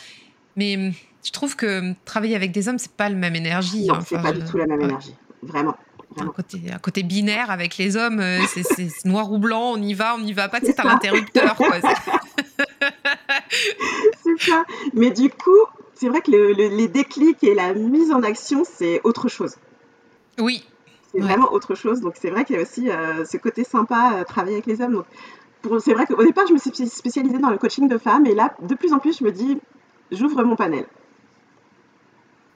[0.56, 0.92] Mais
[1.24, 3.86] je trouve que travailler avec des hommes, c'est pas la même énergie.
[3.86, 5.76] Non, c'est pas du tout la même énergie, vraiment.
[6.16, 9.94] Un côté, un côté, binaire avec les hommes, euh, c'est noir ou blanc, on y
[9.94, 11.56] va, on n'y va pas, c'est un interrupteur.
[14.22, 14.64] c'est ça.
[14.92, 15.50] Mais du coup,
[15.94, 19.56] c'est vrai que les déclics et la mise en action, c'est autre chose.
[20.38, 20.64] Oui,
[21.14, 22.00] c'est vraiment autre chose.
[22.00, 24.80] Donc c'est vrai qu'il y a aussi euh, ce côté sympa, euh, travailler avec les
[24.80, 25.04] hommes.
[25.62, 28.34] Donc c'est vrai qu'au départ, je me suis spécialisée dans le coaching de femmes et
[28.34, 29.58] là, de plus en plus, je me dis,
[30.10, 30.86] j'ouvre mon panel.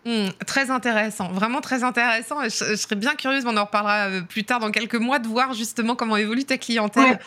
[0.09, 2.43] Hmm, très intéressant, vraiment très intéressant.
[2.45, 5.53] Je, serais bien curieuse, on en reparlera euh, plus tard dans quelques mois, de voir
[5.53, 7.19] justement comment évolue ta clientèle.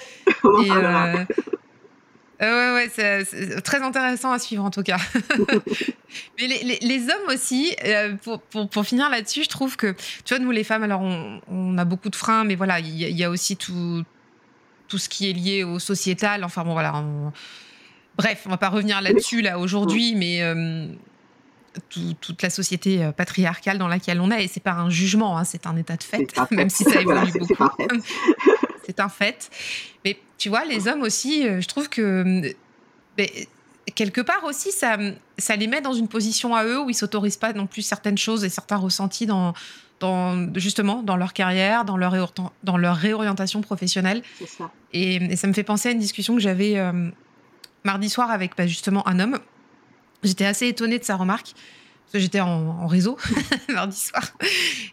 [0.43, 1.27] Ouais.
[2.43, 4.97] Euh, ouais, ouais, c'est très intéressant à suivre en tout cas.
[6.39, 6.47] Mais
[6.81, 9.93] les, hommes aussi, euh, pour, pour, finir là-dessus, je trouve que,
[10.25, 13.23] tu vois, nous les femmes, alors on, a beaucoup de freins, mais voilà, il y,
[13.23, 14.03] a aussi tout,
[14.87, 16.43] tout ce qui est lié au sociétal.
[16.43, 17.03] Enfin bon, voilà.
[18.17, 20.87] Bref, on va pas revenir là-dessus là aujourd'hui, mais euh,
[21.89, 25.65] toute la société patriarcale dans laquelle on est, et c'est pas un jugement, hein, c'est
[25.65, 27.77] un état de fait, même si ça évolue beaucoup.
[28.85, 29.49] c'est un fait.
[30.05, 32.53] Mais tu vois, les hommes aussi, euh, je trouve que
[33.95, 34.97] quelque part aussi, ça,
[35.37, 38.17] ça les met dans une position à eux où ils s'autorisent pas non plus certaines
[38.17, 39.53] choses et certains ressentis dans,
[39.99, 44.23] dans justement dans leur carrière, dans leur, dans leur réorientation professionnelle.
[44.45, 44.71] Ça.
[44.93, 47.09] Et, ça me fait penser à une discussion que j'avais euh,
[47.83, 49.39] mardi soir avec bah, justement un homme.
[50.23, 51.53] J'étais assez étonnée de sa remarque
[52.19, 53.17] j'étais en, réseau
[53.69, 54.23] mardi soir.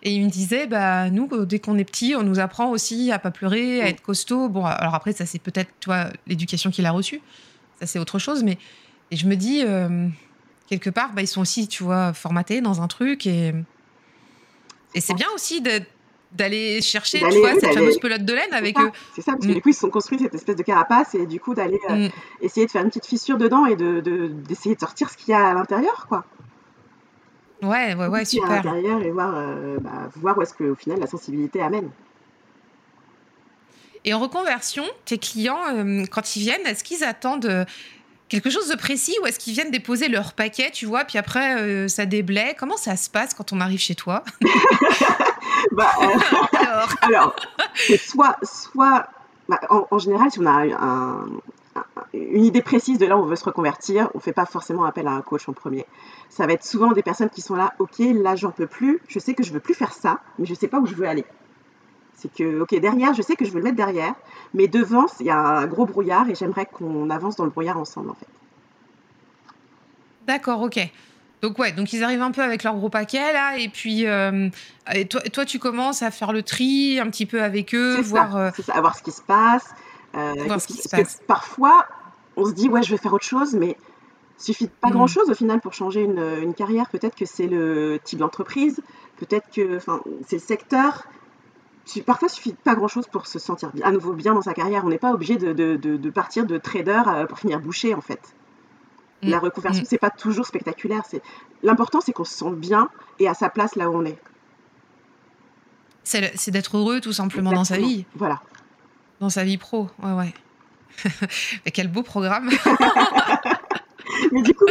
[0.03, 3.19] Et il me disait, bah, nous, dès qu'on est petit, on nous apprend aussi à
[3.19, 4.49] pas pleurer, à être costaud.
[4.49, 7.21] Bon, alors après, ça, c'est peut-être, toi, l'éducation qu'il a reçue.
[7.81, 8.45] Ça, c'est autre chose.
[8.45, 8.59] Mais
[9.11, 10.09] et je me dis, euh,
[10.69, 13.27] quelque part, bah, ils sont aussi, tu vois, formatés dans un truc.
[13.27, 13.53] Et,
[14.95, 15.61] et c'est bien aussi
[16.33, 18.91] d'aller chercher tu vois, cette fameuse pelote de laine avec eux.
[19.14, 19.55] C'est ça, parce que mm.
[19.55, 22.09] du coup, ils se sont construits cette espèce de carapace et du coup, d'aller euh,
[22.09, 22.11] mm.
[22.43, 25.31] essayer de faire une petite fissure dedans et d'essayer de, d'essayer de sortir ce qu'il
[25.31, 26.25] y a à l'intérieur, quoi.
[27.62, 28.51] Ouais, ouais, ouais, super.
[28.51, 31.91] À l'intérieur et voir, euh, bah, voir où est-ce que au final la sensibilité amène.
[34.05, 37.67] Et en reconversion, tes clients, euh, quand ils viennent, est-ce qu'ils attendent
[38.29, 41.88] quelque chose de précis ou est-ce qu'ils viennent déposer leur paquet, tu vois, puis après
[41.88, 42.55] ça déblaye?
[42.59, 44.23] Comment ça se passe quand on arrive chez toi?
[45.73, 45.91] Bah,
[47.03, 47.35] Alors,
[47.99, 49.09] soit, soit
[49.49, 51.27] bah, en, en, général, si on a un,
[52.12, 54.85] une idée précise de là où on veut se reconvertir, on ne fait pas forcément
[54.85, 55.87] appel à un coach en premier.
[56.29, 59.19] Ça va être souvent des personnes qui sont là, ok, là j'en peux plus, je
[59.19, 61.07] sais que je veux plus faire ça, mais je ne sais pas où je veux
[61.07, 61.25] aller.
[62.18, 64.14] C'est que, ok, derrière, je sais que je veux le mettre derrière,
[64.52, 67.78] mais devant, il y a un gros brouillard et j'aimerais qu'on avance dans le brouillard
[67.78, 68.26] ensemble en fait.
[70.26, 70.81] D'accord, ok.
[71.40, 74.48] Donc ouais, donc ils arrivent un peu avec leur gros paquet là, et puis euh,
[74.92, 78.37] et toi, toi, tu commences à faire le tri un petit peu avec eux, voir,
[78.37, 79.68] euh, ça, voir ce qui se passe.
[80.16, 80.35] Euh,
[81.28, 81.87] parfois,
[82.37, 83.76] on se dit, ouais, je vais faire autre chose, mais
[84.40, 84.92] il suffit de pas mm.
[84.92, 86.88] grand-chose au final pour changer une, carrière.
[86.90, 88.81] Peut-être que c'est le type d'entreprise,
[89.18, 89.78] peut-être que
[90.26, 91.04] c'est le secteur.
[92.05, 94.85] Parfois, il suffit de pas grand-chose pour se sentir à nouveau bien dans sa carrière.
[94.85, 98.20] On n'est pas obligé de, partir de trader euh, pour finir boucher, en fait.
[99.22, 99.31] Mm.
[99.31, 99.87] La reconversion, mm.
[99.88, 101.03] c'est pas toujours spectaculaire.
[101.62, 104.18] L'important, c'est qu'on se sente bien et à sa place là où on est.
[106.05, 108.07] C'est d'être heureux tout simplement dans sa vie.
[108.14, 108.40] Voilà.
[109.20, 110.33] Dans sa vie pro, ouais, ouais.
[111.64, 112.48] Mais quel beau programme
[114.33, 114.64] Mais du coup,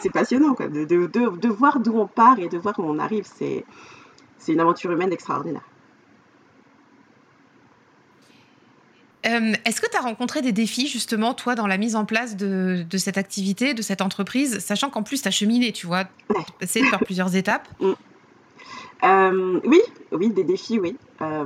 [0.00, 2.98] c'est passionnant quoi, de, de, de, voir d'où on part et de voir où on
[2.98, 3.26] arrive.
[3.26, 3.64] C'est
[4.48, 5.62] une aventure humaine extraordinaire.
[9.26, 12.36] Euh, est-ce que tu as rencontré des défis justement, toi, dans la mise en place
[12.36, 16.04] de, cette activité, de cette entreprise, sachant qu'en plus, tu as cheminé, tu vois,
[16.60, 17.68] passé par plusieurs étapes?
[17.80, 17.92] Mm.
[19.04, 19.80] euh, Oui,
[20.12, 20.96] oui, des défis, oui.
[21.20, 21.44] Euh,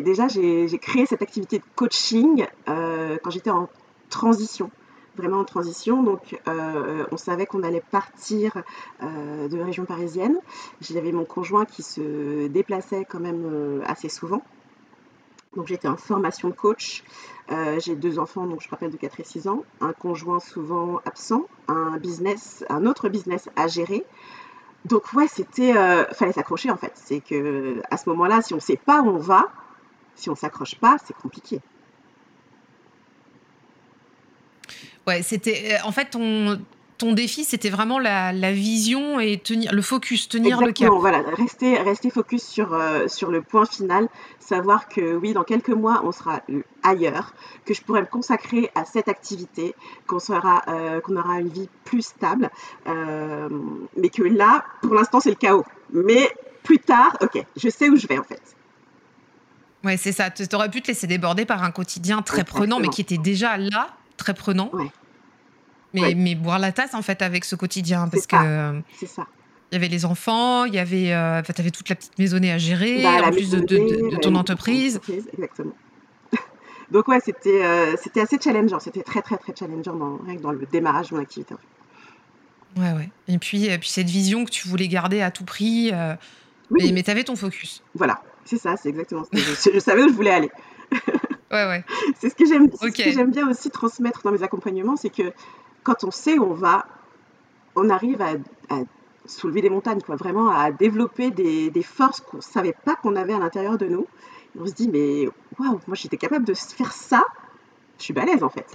[0.00, 3.68] déjà j'ai créé cette activité de coaching euh, quand j'étais en
[4.08, 4.70] transition
[5.16, 6.02] vraiment en transition.
[6.02, 8.64] Donc, on savait qu'on allait partir
[9.00, 10.36] de la région parisienne.
[10.80, 14.42] J'avais mon conjoint qui se déplaçait quand même assez souvent.
[15.56, 17.04] Donc j'étais en formation coach.
[17.50, 21.00] Euh, j'ai deux enfants, donc je rappelle de 4 et 6 ans, un conjoint souvent
[21.04, 24.04] absent, un business, un autre business à gérer.
[24.86, 26.92] Donc ouais, c'était, euh, fallait s'accrocher en fait.
[26.94, 29.48] C'est que à ce moment-là, si on ne sait pas où on va,
[30.14, 31.60] si on s'accroche pas, c'est compliqué.
[35.06, 36.58] Ouais, c'était en fait on
[36.98, 40.90] ton défi, c'était vraiment la, vision et tenir le focus, tenir le cap.
[40.92, 45.70] Voilà, rester, rester focus sur, euh, sur le point final, savoir que oui, dans quelques
[45.70, 46.40] mois, on sera
[46.82, 49.74] ailleurs, que je pourrais me consacrer à cette activité,
[50.06, 52.50] qu'on sera, euh, qu'on aura une vie plus stable,
[52.86, 53.48] euh,
[53.96, 55.64] mais que là, pour l'instant, c'est le chaos.
[55.92, 56.30] Mais
[56.62, 58.42] plus tard, ok, je sais où je vais en fait.
[59.84, 60.30] Ouais, c'est ça.
[60.30, 63.58] Tu aurais pu te laisser déborder par un quotidien très prenant, mais qui était déjà
[63.58, 64.70] là, très prenant.
[64.72, 64.90] Ouais
[65.94, 69.26] mais, boire la tasse en fait avec ce quotidien parce que c'est ça.
[69.72, 72.52] Il y avait les enfants, il y avait, euh, tu avais toute la petite maisonnée
[72.52, 75.00] à gérer, bah, en plus de, ton entreprise.
[75.32, 75.74] Exactement.
[76.92, 80.66] Donc ouais, c'était euh, c'était assez challengeant, c'était très très très challengeant dans, dans le
[80.70, 81.56] démarrage de mon activité.
[82.76, 83.10] Ouais, ouais.
[83.26, 86.14] Et puis, et puis cette vision que tu voulais garder à tout prix, euh,
[86.70, 87.82] mais, mais tu avais ton focus.
[87.94, 90.50] Voilà, c'est ça, c'est exactement ce je, je savais où je voulais aller.
[91.50, 91.84] ouais, ouais.
[92.20, 95.32] C'est ce que j'aime j'aime bien aussi transmettre dans mes accompagnements, c'est que
[95.84, 96.86] quand on sait où on va,
[97.76, 98.32] on arrive à,
[99.26, 103.32] soulever des montagnes, quoi, vraiment à développer des, forces qu'on ne savait pas qu'on avait
[103.32, 104.06] à l'intérieur de nous.
[104.58, 107.24] on se dit, mais waouh, moi j'étais capable de faire ça,
[107.98, 108.66] je suis balèze en fait.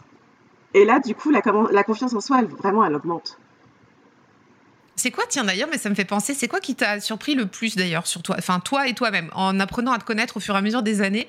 [0.73, 1.41] Et là, du coup, la,
[1.71, 3.37] la confiance en soi, elle, vraiment, elle augmente.
[4.95, 7.45] C'est quoi, tiens d'ailleurs, mais ça me fait penser, c'est quoi qui t'a surpris le
[7.45, 10.55] plus d'ailleurs sur toi, enfin toi et toi-même, en apprenant à te connaître au fur
[10.55, 11.27] et à mesure des années?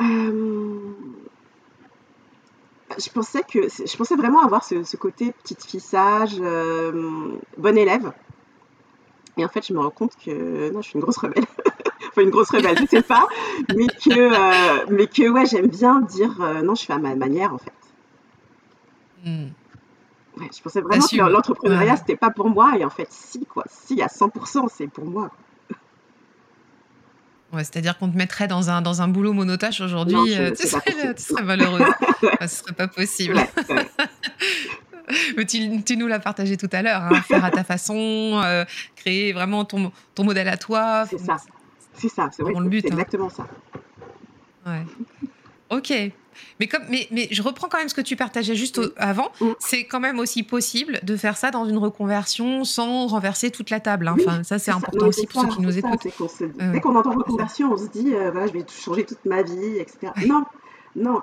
[0.00, 0.92] Euh,
[2.98, 8.12] je pensais que je pensais vraiment avoir ce, côté petite fille sage, euh, bonne élève.
[9.36, 11.44] Et en fait, je me rends compte que non, je suis une grosse rebelle.
[12.08, 13.26] enfin, une grosse rebelle, je sais pas,
[13.74, 17.14] mais que, euh, mais que ouais, j'aime bien dire euh, non, je fais à ma
[17.14, 17.72] manière en fait.
[19.24, 19.50] Hmm.
[20.36, 23.64] je pensais vraiment que l'entrepreneuriat, c'était pas pour moi, et en fait, si, quoi.
[23.68, 25.30] Si, à 100%, c'est pour moi.
[27.52, 31.42] Ouais, C'est-à-dire qu'on te mettrait dans un, dans un boulot monotache aujourd'hui, euh, tu, serais,
[31.42, 31.82] malheureuse.
[32.40, 33.36] Ce serait pas possible.
[35.36, 38.64] Mais tu, tu, nous l'as partagé tout à l'heure, hein, faire à ta façon, euh,
[38.96, 41.04] créer vraiment ton, ton modèle à toi.
[41.10, 41.36] C'est ça.
[41.94, 42.80] C'est ça, c'est le but.
[42.80, 42.92] C'est hein.
[42.92, 43.46] exactement ça.
[44.64, 44.86] Ouais.
[45.72, 45.92] Ok.
[46.60, 49.32] Mais, comme, mais, mais je reprends quand même ce que tu partageais juste avant.
[49.40, 49.50] Mm.
[49.58, 53.80] C'est quand même aussi possible de faire ça dans une reconversion sans renverser toute la
[53.80, 54.08] table.
[54.08, 54.16] Hein.
[54.20, 56.06] Enfin, ça, c'est important aussi pour ceux qui nous écoutent.
[56.72, 59.78] dès qu'on entend reconversion, on se dit, euh, voilà, je vais changer toute ma vie,
[59.78, 60.12] etc.
[60.26, 60.44] Non,
[60.94, 61.22] non.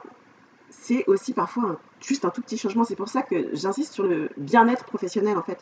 [0.70, 2.84] C'est aussi parfois juste un tout petit changement.
[2.84, 5.60] C'est pour ça que j'insiste sur le bien-être professionnel, en fait.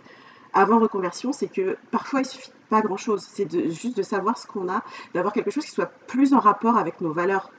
[0.53, 3.25] Avant reconversion, c'est que parfois, il suffit pas grand-chose.
[3.33, 6.77] C'est juste de savoir ce qu'on a, d'avoir quelque chose qui soit plus en rapport
[6.77, 7.51] avec nos valeurs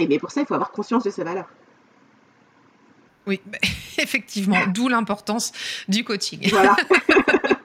[0.00, 1.48] et mais pour ça, il faut avoir conscience de ses valeurs.
[3.26, 3.40] Oui,
[3.98, 5.52] effectivement, d'où l'importance
[5.88, 6.48] du coaching.
[6.50, 6.76] Voilà.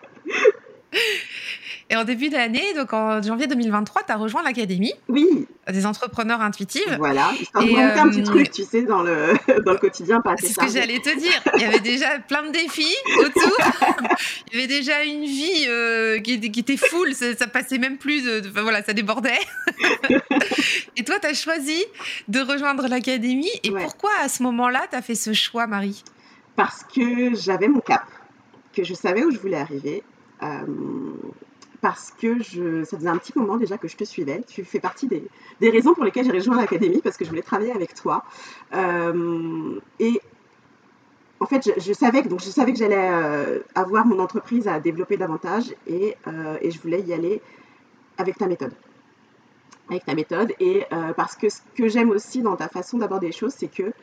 [1.96, 4.92] Et en début d'année, donc en janvier 2023, tu as rejoint l'académie.
[5.08, 5.48] Oui.
[5.72, 6.94] Des entrepreneurs intuitifs.
[6.98, 7.32] Voilà.
[7.62, 9.34] Et euh, un petit truc, tu sais, dans le,
[9.66, 10.22] dans le quotidien.
[10.38, 11.42] C'est ce que j'allais te dire.
[11.56, 13.58] Il y avait déjà plein de défis autour.
[14.52, 17.14] Il y avait déjà une vie euh, qui, qui, était full.
[17.14, 18.26] Ça, passait même plus.
[18.26, 19.40] De, voilà, ça débordait.
[20.98, 21.82] Et toi, tu as choisi
[22.28, 23.52] de rejoindre l'académie.
[23.64, 26.04] Et pourquoi à ce moment-là, tu as fait ce choix, Marie?
[26.58, 28.04] Parce que j'avais mon cap,
[28.74, 30.04] que je savais où je voulais arriver.
[30.44, 30.66] Euh,
[31.82, 34.42] parce que je, ça faisait un petit moment déjà que je te suivais.
[34.48, 35.24] Tu fais partie des,
[35.60, 38.24] des raisons pour lesquelles j'ai rejoint l'académie, parce que je voulais travailler avec toi.
[38.74, 40.22] Euh, et
[41.40, 44.80] en fait, je, savais que, donc je savais que j'allais euh, avoir mon entreprise à
[44.80, 47.42] développer davantage et, euh, et, je voulais y aller
[48.18, 48.74] avec ta méthode.
[49.90, 50.54] Avec ta méthode.
[50.60, 50.84] Et
[51.16, 53.94] parce que ce que j'aime aussi dans ta façon d'aborder les choses, c'est que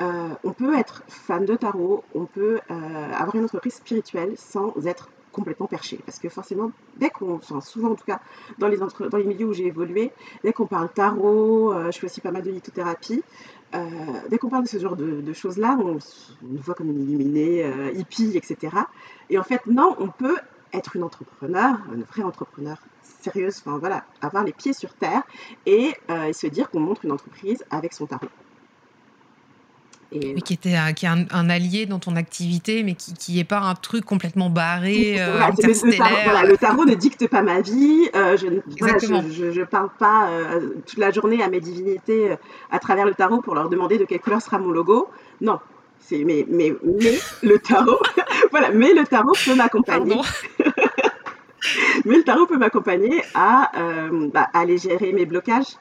[0.00, 5.66] on peut être fan de tarot, on peut avoir une entreprise spirituelle sans être complètement
[5.66, 5.98] perché.
[6.06, 8.20] Parce que forcément, dès qu'on, enfin, souvent en tout cas,
[8.58, 12.06] dans les, dans les milieux où j'ai évolué, dès qu'on parle tarot, euh, je fais
[12.06, 13.22] aussi pas mal de lithothérapie,
[13.74, 13.84] euh,
[14.30, 15.98] dès qu'on parle de ce genre de, choses-là, on,
[16.42, 18.76] nous voit comme une illuminée, euh, hippie, etc.
[19.28, 20.38] Et en fait, non, on peut
[20.72, 25.22] être une entrepreneur, une vraie entrepreneur sérieuse, enfin voilà, avoir les pieds sur terre
[25.66, 28.26] et se dire qu'on montre une entreprise avec son tarot.
[30.12, 33.60] Mais qui, était un, qui est un, allié dans ton activité, mais qui n'est pas
[33.60, 38.08] un truc complètement barré, euh, le, tarot, ne dicte pas ma vie.
[38.14, 42.36] Euh, je ne parle pas euh, toute la journée à mes divinités
[42.70, 45.08] à travers le tarot pour leur demander de quelle couleur sera mon logo.
[45.40, 45.58] Non.
[46.10, 47.98] Mais, mais, mais le tarot,
[48.50, 50.20] voilà, mais le tarot peut m'accompagner.
[52.04, 53.72] mais le tarot peut m'accompagner à,
[54.32, 55.76] bah, aller gérer mes blocages,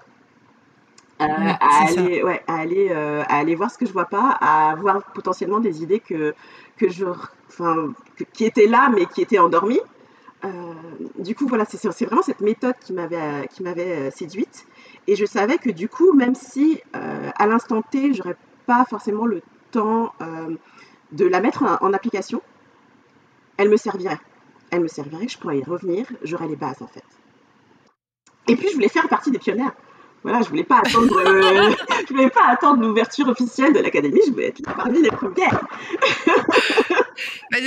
[1.24, 5.04] à, aller, ouais, à, aller, à aller voir ce que je vois pas, à voir
[5.14, 6.34] potentiellement des idées que,
[6.78, 7.06] que je,
[7.48, 7.94] enfin,
[8.34, 9.82] qui étaient là mais qui étaient endormies.
[11.20, 14.66] du coup, voilà, c'est vraiment cette méthode qui m'avait qui m'avait séduite.
[15.08, 19.42] Et je savais que du coup, même si à l'instant T, j'aurais pas forcément le
[19.72, 20.14] temps
[21.14, 22.42] de la mettre en, application,
[23.58, 24.20] elle me servirait.
[24.72, 27.04] Elle me servirait, je pourrais y revenir, j'aurais les bases en fait.
[28.48, 29.74] Et puis je voulais faire partie des pionnières.
[30.24, 31.72] Voilà, je voulais pas attendre, euh,
[32.08, 35.60] je voulais pas attendre l'ouverture officielle de l'académie, je voulais être parmi les premières.
[37.52, 37.60] mais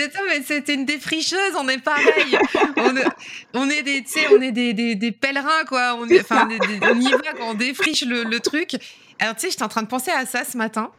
[0.42, 2.38] c'était une défricheuse, on est pareil.
[3.52, 5.96] On, est des, on est des, des, des, pèlerins quoi.
[5.98, 6.48] On, enfin,
[6.82, 8.76] on y va quand on défriche le, le truc.
[9.18, 10.90] Alors tu sais, j'étais en train de penser à ça ce matin.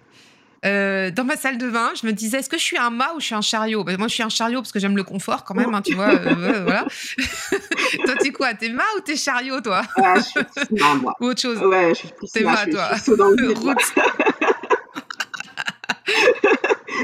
[0.68, 3.14] Euh, dans ma salle de bain, je me disais, est-ce que je suis un mât
[3.16, 3.84] ou je suis un chariot?
[3.84, 6.10] Moi, je suis un chariot parce que j'aime le confort quand même, hein, tu vois.
[6.10, 6.86] Euh, voilà.
[8.06, 9.82] toi, t'es quoi T'es mât ou t'es chariot, toi?
[9.98, 11.14] Ouais, je suis mât, moi.
[11.22, 12.90] Ou autre chose Ouais, je suis plus T'es mât, toi.
[12.96, 13.54] Je suis dans le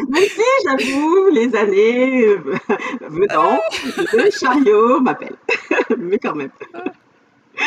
[0.10, 2.44] Même si, j'avoue, les années euh,
[3.08, 3.60] venant,
[4.14, 5.36] le chariot m'appelle.
[5.98, 6.52] Mais quand même.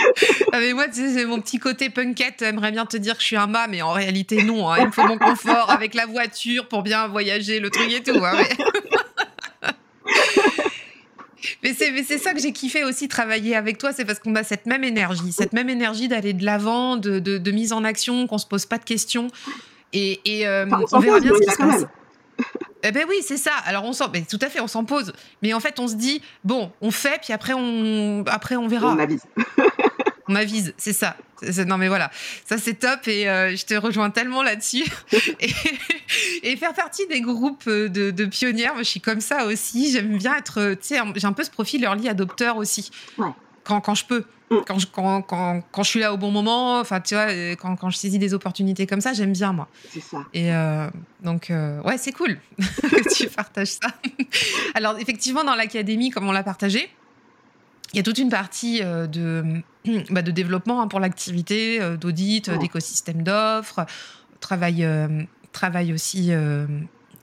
[0.53, 2.37] Ah mais moi, tu sais, mon petit côté punkette.
[2.41, 4.71] J'aimerais bien te dire que je suis un mât, mais en réalité, non.
[4.71, 4.77] Hein.
[4.81, 8.25] Il me faut mon confort avec la voiture pour bien voyager, le truc et tout.
[8.25, 8.33] Hein,
[11.63, 11.75] mais...
[12.07, 14.85] c'est ça que j'ai kiffé aussi travailler avec toi, c'est parce qu'on a cette même
[14.85, 18.67] énergie, cette même énergie d'aller de l'avant, de, de, mise en action, qu'on se pose
[18.67, 19.29] pas de questions.
[19.93, 21.85] Et, et euh, on verra bien ce qui se passe.
[22.87, 23.53] Eh ben oui, c'est ça.
[23.65, 25.13] Alors on s'en, tout à fait, on s'en pose.
[25.43, 28.93] Mais en fait, on se dit bon, on fait, puis après on, après on verra.
[28.93, 29.23] On avise.
[30.29, 31.17] on avise, c'est ça.
[31.67, 32.11] Non mais voilà,
[32.47, 34.85] ça c'est top et euh, je te rejoins tellement là-dessus.
[36.43, 39.93] et, faire partie des groupes de, de pionnières, moi, je suis comme ça aussi.
[39.93, 42.91] J'aime bien être, tu sais, j'ai un peu ce profil early adopteur aussi.
[43.19, 43.29] Ouais.
[43.67, 44.25] Quand, quand je peux.
[44.51, 44.57] Mm.
[44.67, 47.57] Quand je, quand, quand, quand, je suis là au bon moment, enfin, tu vois, euh,
[47.57, 49.69] quand, quand je saisis des opportunités comme ça, j'aime bien, moi.
[49.91, 50.19] C'est ça.
[50.33, 50.89] Et euh,
[51.23, 53.89] donc, euh, ouais, c'est cool que tu partages ça.
[54.75, 56.89] Alors, effectivement, dans l'académie, comme on l'a partagé,
[57.93, 59.63] il y a toute une partie de,
[60.11, 63.85] bah, de développement hein, pour l'activité, d'audit, d'écosystème d'offres,
[64.41, 64.87] travail,
[65.53, 66.31] travail aussi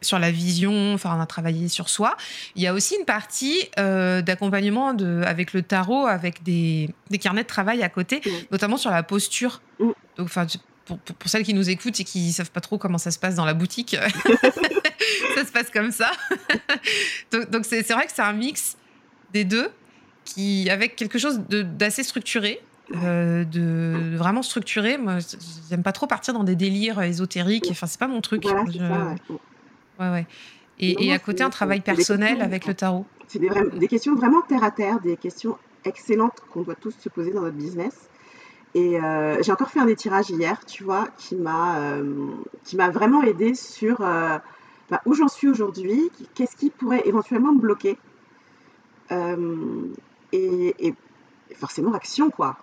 [0.03, 2.15] sur la vision, enfin, on a travaillé sur soi.
[2.55, 7.43] Il y a aussi une partie euh, d'accompagnement avec le tarot, avec des, des, carnets
[7.43, 9.61] de travail à côté, notamment sur la posture.
[9.79, 10.45] Donc, enfin,
[10.85, 13.19] pour, pour, celles qui nous écoutent et qui ne savent pas trop comment ça se
[13.19, 13.95] passe dans la boutique,
[15.35, 16.11] ça se passe comme ça.
[17.51, 18.77] donc, c'est vrai que c'est un mix
[19.31, 19.69] des deux,
[20.25, 22.61] qui, avec quelque chose d'assez structuré,
[22.95, 24.97] euh, de vraiment structuré.
[24.97, 25.17] Moi,
[25.69, 27.67] j'aime pas trop partir dans des délires ésotériques.
[27.71, 28.45] Enfin, c'est pas mon truc.
[28.45, 28.53] Ouais,
[29.99, 30.27] ouais.
[30.79, 33.05] Et, à côté, un travail personnel avec le tarot?
[33.27, 37.31] C'est des, questions vraiment terre à terre, des questions excellentes qu'on doit tous se poser
[37.31, 38.09] dans notre business.
[38.75, 42.31] Et euh, j'ai encore fait un étirage hier, tu vois, qui m'a euh,
[42.63, 44.39] qui m'a vraiment aidé sur euh,
[44.89, 47.97] bah, où j'en suis aujourd'hui, qu'est-ce qui pourrait éventuellement me bloquer.
[50.31, 50.95] Et, et,
[51.55, 52.57] forcément, action, quoi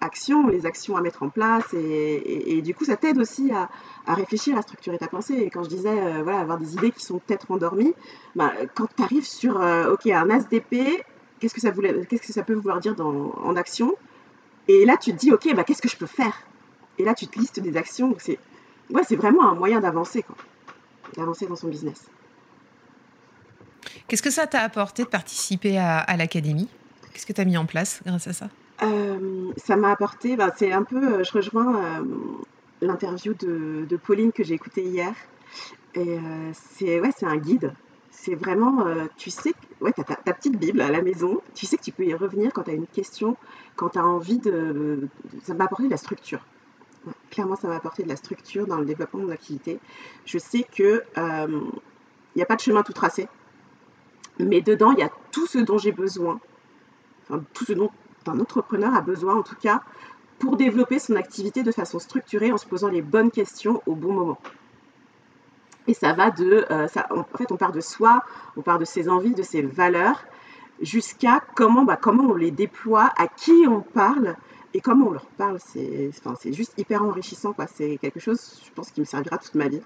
[0.00, 1.74] actions, les actions à mettre en place.
[1.74, 3.68] Et, du coup, ça t'aide aussi à,
[4.14, 5.34] réfléchir, à structurer ta pensée.
[5.34, 7.94] Et quand je disais, euh, voilà, avoir des idées qui sont peut-être endormies,
[8.34, 11.02] bah, quand tu arrives sur, euh, un as d'épée,
[11.40, 13.94] qu'est-ce que ça peut vouloir dire en action?
[14.68, 16.34] Et là, tu te dis, OK, bah, qu'est-ce que je peux faire?
[16.98, 18.14] Et là, tu te listes des actions.
[18.18, 18.38] C'est,
[18.90, 20.24] ouais, vraiment un moyen d'avancer.
[21.16, 22.08] D'avancer dans son business.
[24.08, 26.68] Qu'est-ce que ça t'a apporté de participer à, à l'académie?
[27.12, 28.48] Qu'est-ce que tu as mis en place grâce à ça?
[28.82, 32.04] Euh, ça m'a apporté, bah, c'est un peu, euh, je rejoins euh,
[32.80, 35.14] l'interview de, Pauline que j'ai écoutée hier.
[35.94, 36.18] Et
[36.52, 37.72] c'est ouais, un guide.
[38.10, 38.84] C'est vraiment,
[39.16, 41.90] tu sais, ouais, tu as ta, petite Bible à la maison, tu sais que tu
[41.90, 43.38] peux y revenir quand tu as une question,
[43.76, 45.08] quand tu as envie de,
[45.42, 46.44] Ça m'a apporté de la structure.
[47.30, 49.78] clairement, ça m'a apporté de la structure dans le développement de mon activité.
[50.26, 53.26] Je sais que il n'y a pas de chemin tout tracé,
[54.38, 56.40] mais dedans, il y a tout ce dont j'ai besoin,
[57.22, 57.90] enfin, tout ce dont
[58.30, 59.82] un entrepreneur a besoin, en tout cas,
[60.38, 64.12] pour développer son activité de façon structurée en se posant les bonnes questions au bon
[64.12, 64.38] moment.
[65.86, 68.22] Et ça va de, euh, en fait, on part de soi,
[68.56, 70.24] on part de ses envies, de ses valeurs,
[70.80, 74.36] jusqu'à comment, bah, comment on les déploie, à qui on parle
[74.74, 75.58] et comment on leur parle.
[75.64, 77.54] C'est, enfin, juste hyper enrichissant.
[77.74, 79.80] C'est quelque chose, je pense, qui me servira toute ma vie.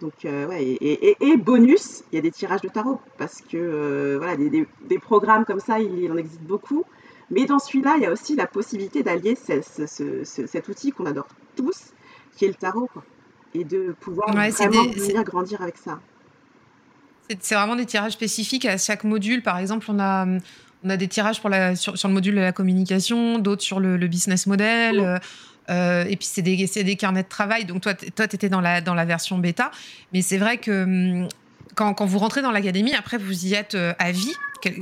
[0.00, 4.16] Donc, euh, ouais, et, bonus, il y a des tirages de tarot parce que euh,
[4.18, 6.84] voilà, des, des, programmes comme ça, il en existe beaucoup.
[7.30, 11.92] Mais dans celui-là, il y a aussi la possibilité d'allier cet outil qu'on adore tous,
[12.36, 12.90] qui est le tarot,
[13.54, 16.00] et de pouvoir vraiment venir grandir avec ça.
[17.40, 19.42] C'est vraiment des tirages spécifiques à chaque module.
[19.42, 20.26] Par exemple, on a,
[20.84, 23.96] on a des tirages pour la, sur, le module de la communication, d'autres sur le,
[24.06, 25.20] business model.
[25.70, 27.64] Euh, et puis c'est des, des, carnets de travail.
[27.64, 29.70] Donc toi, tu étais dans la, dans la version bêta.
[30.12, 30.84] Mais c'est vrai que
[31.22, 31.28] hum,
[31.74, 34.34] quand, quand, vous rentrez dans l'académie, après, vous y êtes à vie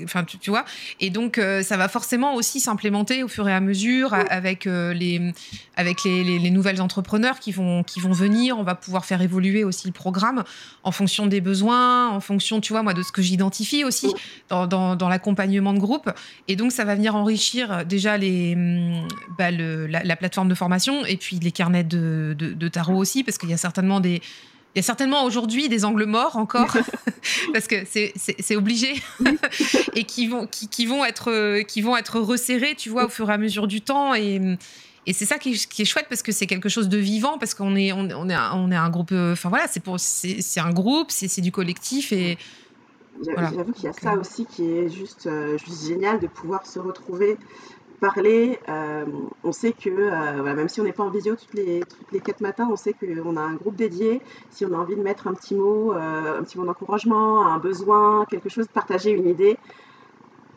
[0.04, 0.64] enfin tu, vois.
[1.00, 4.92] Et donc euh, ça va forcément aussi s'implémenter au fur et à mesure avec euh,
[4.92, 5.32] les
[5.76, 8.58] avec les, nouvelles entrepreneurs qui vont qui vont venir.
[8.58, 10.44] On va pouvoir faire évoluer aussi le programme
[10.84, 14.12] en fonction des besoins en fonction tu vois moi de ce que j'identifie aussi
[14.48, 16.10] dans, dans, l'accompagnement de groupe.
[16.48, 19.08] Et donc ça va venir enrichir déjà les hum,
[19.38, 23.38] bah, le, la, plateforme de formation et puis les carnets de, de tarot aussi parce
[23.38, 24.20] qu'il y a certainement des
[24.74, 26.76] il y a certainement aujourd'hui des angles morts encore,
[27.52, 28.94] parce que c'est obligé,
[29.94, 33.30] et qui vont, qui, qui, vont être, qui vont être resserrés, tu vois, au fur
[33.30, 34.14] et à mesure du temps.
[34.14, 34.40] Et,
[35.06, 37.38] et c'est ça qui est, qui est, chouette, parce que c'est quelque chose de vivant,
[37.38, 39.12] parce qu'on est, on, on est, on est un groupe.
[39.12, 42.12] Enfin voilà, c'est un groupe, c'est du collectif.
[42.12, 42.38] et
[43.20, 46.78] J'avoue qu'il y a ça aussi qui est juste, euh, juste génial de pouvoir se
[46.78, 47.36] retrouver
[48.02, 48.58] parler.
[48.68, 49.06] Euh,
[49.44, 52.18] on sait que, euh, même si on n'est pas en visio toutes les, toutes les
[52.18, 54.20] quatre matins, on sait qu'on a un groupe dédié.
[54.50, 57.58] Si on a envie de mettre un petit mot, euh, un petit mot d'encouragement, un
[57.58, 59.56] besoin, quelque chose, partager une idée,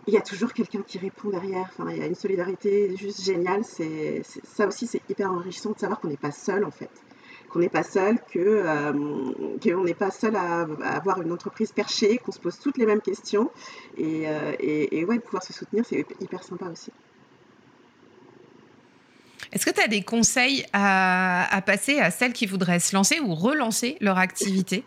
[0.07, 1.67] il y a toujours quelqu'un qui répond derrière.
[1.69, 3.63] Enfin, il y a une solidarité juste géniale.
[3.63, 6.89] C'est, ça aussi, c'est hyper enrichissant de savoir qu'on n'est pas seul en fait.
[7.49, 8.91] Qu'on n'est pas seul, que,
[9.63, 13.01] qu'on n'est pas seul à, avoir une entreprise perchée, qu'on se pose toutes les mêmes
[13.01, 13.51] questions.
[13.97, 14.25] Et,
[15.07, 16.91] ouais, de pouvoir se soutenir, c'est hyper sympa aussi.
[19.51, 23.35] Est-ce que tu as des conseils à, passer à celles qui voudraient se lancer ou
[23.35, 24.83] relancer leur activité?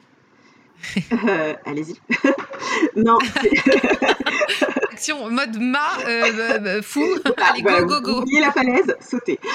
[1.13, 1.97] Euh, Allez-y.
[2.97, 3.19] non.
[4.93, 7.05] Action mode ma euh, euh, fou.
[7.37, 8.23] Allez, go, go, go.
[8.23, 9.39] Oubliez la falaise, sautez.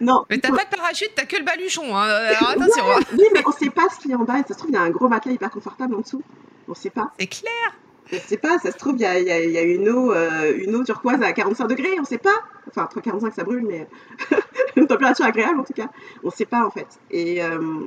[0.00, 0.24] non.
[0.28, 1.96] Mais t'as pas de parachute, t'as que le baluchon.
[1.96, 2.02] Hein.
[2.02, 2.84] Alors attention.
[2.90, 3.00] Hein.
[3.12, 4.42] oui, mais on sait pas ce qu'il y a en bas.
[4.46, 6.22] Ça se trouve, il y a un gros matelas hyper confortable en dessous.
[6.68, 7.12] On sait pas.
[7.18, 7.74] C'est clair.
[8.12, 11.22] Je sais pas, ça se trouve, il y a, une, eau, euh, une eau turquoise
[11.22, 12.42] à 45 degrés, on sait pas.
[12.68, 13.88] Enfin, entre 45 ça brûle, mais
[14.76, 15.88] une température agréable en tout cas.
[16.22, 16.86] On sait pas en fait.
[17.10, 17.86] Et, euh,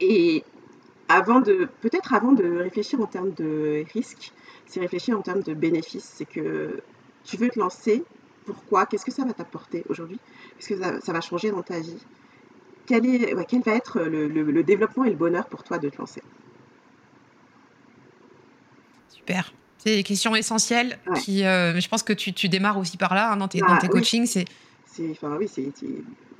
[0.00, 0.44] et
[1.08, 4.34] avant de, peut-être avant de réfléchir en termes de risque,
[4.66, 6.12] c'est réfléchir en termes de bénéfices.
[6.16, 6.82] C'est que
[7.24, 8.04] tu veux te lancer,
[8.44, 8.84] pourquoi?
[8.84, 10.20] Qu'est-ce que ça va t'apporter aujourd'hui?
[10.58, 11.96] Qu'est-ce que ça, va changer dans ta vie?
[12.84, 13.02] Quel
[13.64, 16.22] va être le développement et le bonheur pour toi de te lancer?
[19.28, 19.52] Super.
[19.76, 23.32] C'est des questions essentielles qui, euh, je pense que tu, tu, démarres aussi par là
[23.32, 24.26] hein, dans tes, dans bah coachings.
[24.26, 24.46] C'est,
[25.10, 25.70] enfin, oui, c'est,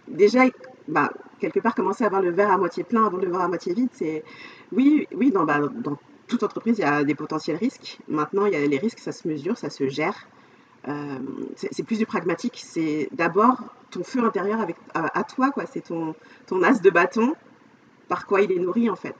[0.08, 0.44] déjà
[0.88, 3.48] bah, quelque part commencer à avoir le verre à moitié plein avant le verre à
[3.48, 3.90] moitié vide.
[3.92, 4.24] C'est
[4.72, 7.98] oui, oui, dans, bah, dans toute entreprise, il y a des potentiels risques.
[8.08, 10.26] Maintenant, il y a les risques, ça se mesure, ça se gère.
[10.88, 11.18] Euh,
[11.56, 12.62] c'est, plus du pragmatique.
[12.64, 13.58] C'est d'abord
[13.90, 15.64] ton feu intérieur avec, à, à toi, quoi.
[15.70, 16.14] C'est ton,
[16.46, 17.34] ton as de bâton,
[18.08, 19.16] par quoi il est nourri en fait.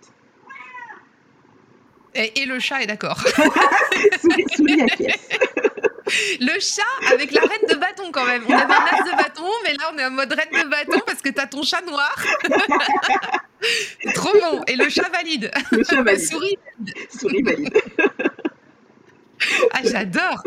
[2.14, 3.22] Et, le chat est d'accord.
[6.40, 6.82] le chat
[7.12, 8.42] avec la reine de bâton quand même.
[8.48, 11.00] On avait un as de bâton, mais là on est en mode reine de bâton
[11.06, 12.16] parce que t'as ton chat noir.
[14.14, 14.62] Trop bon.
[14.66, 15.50] Et le chat valide.
[15.70, 16.24] Le chat valide.
[16.24, 16.59] Souris.
[17.11, 17.76] Souris valide.
[19.72, 20.42] ah j'adore.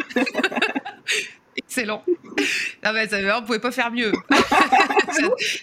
[1.57, 2.03] Excellent.
[2.81, 4.11] Ah bah, ça, on pouvait pas faire mieux.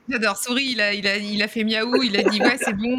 [0.08, 0.36] J'adore.
[0.36, 2.98] Souris, il a, il, a, il a fait miaou, il a dit ouais, c'est bon,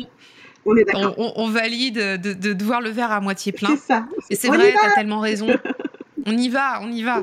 [1.18, 3.70] on valide de, voir le verre à moitié plein.
[3.70, 4.06] C'est ça.
[4.30, 5.48] Et c'est vrai, tu as tellement raison.
[6.26, 7.22] on y va, on y va.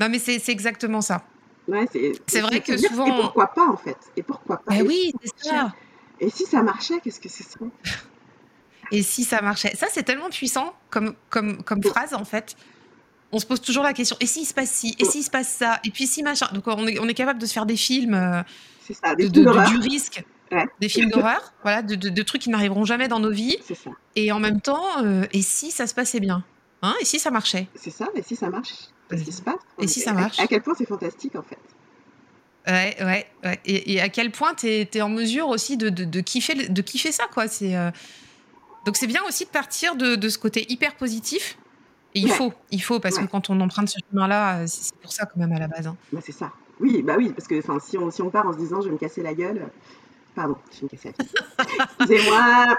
[0.00, 1.22] Non, mais c'est exactement ça.
[2.26, 3.06] c'est vrai que souvent.
[3.06, 3.96] Et pourquoi pas, en fait?
[4.16, 5.72] Et pourquoi pas ben oui, c'est ça.
[6.20, 7.70] Et si ça marchait, qu'est-ce que ce serait?
[8.90, 9.76] Et si ça marchait?
[9.76, 12.56] Ça, c'est tellement puissant comme, comme, comme phrase, en fait.
[13.32, 15.48] On se pose toujours la question et s'il se passe ci Et s'il se passe
[15.48, 15.78] ça?
[15.84, 16.46] Et puis si machin.
[16.54, 18.42] Donc, on est, on est capable de se faire des films euh,
[18.94, 20.24] ça, de, du risque
[20.80, 23.56] des films d'horreur, voilà, de, trucs qui n'arriveront jamais dans nos vies.
[23.62, 23.90] Ça.
[24.16, 26.44] Et en même temps, euh, et si ça se passait bien
[26.82, 28.72] hein Et si ça marchait C'est ça, et si ça marche
[29.08, 29.60] Qu'est-ce qui se passe?
[29.78, 30.38] Et si ça marche?
[30.38, 31.58] à, quel point c'est fantastique en fait?
[32.66, 33.60] Ouais, ouais, ouais.
[33.64, 37.24] Et, à quel point tu es, en mesure aussi de, de, kiffer, de kiffer ça,
[37.32, 37.48] quoi.
[37.48, 37.90] C'est, euh,
[38.84, 41.58] Donc c'est bien aussi de partir de, ce côté hyper positif.
[42.14, 45.12] Et il faut, il faut, parce que quand on emprunte ce chemin-là, euh, c'est pour
[45.12, 45.86] ça quand même à la base.
[45.86, 45.96] Hein.
[46.12, 46.52] Bah, c'est ça.
[46.80, 48.92] Oui, bah oui, parce que si on, si on part en se disant je vais
[48.92, 49.66] me casser la gueule,
[50.38, 51.14] Pardon, je me casse
[51.98, 52.76] Excusez-moi.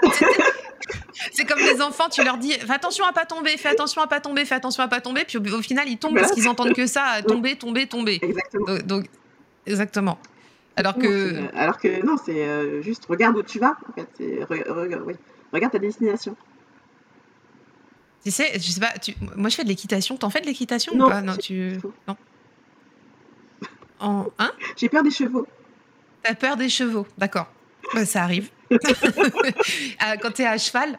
[1.32, 4.06] C'est comme les enfants, tu leur dis fais attention à pas tomber, fais attention à
[4.06, 6.72] pas tomber, fais attention à pas tomber, puis au, final ils tombent parce qu'ils entendent
[6.72, 8.18] que ça, tomber, tomber, tomber.
[8.22, 8.78] Exactement.
[8.86, 9.04] Donc,
[9.66, 10.18] exactement.
[10.74, 13.76] Alors que alors que non, c'est euh, juste regarde où tu vas.
[13.90, 14.08] En fait,
[15.06, 15.14] oui.
[15.52, 16.34] regarde ta destination.
[18.24, 18.94] Tu sais, je sais pas,
[19.36, 20.16] moi je fais de l'équitation.
[20.16, 21.20] T'en fais de l'équitation ou pas?
[21.20, 22.16] Non, tu non.
[23.98, 24.26] En...
[24.38, 24.52] Hein?
[24.78, 25.46] J'ai peur des chevaux.
[26.22, 27.50] T'as peur des chevaux, d'accord.
[27.94, 28.50] Bah, ça arrive.
[30.02, 30.98] Euh, quand tu es à cheval,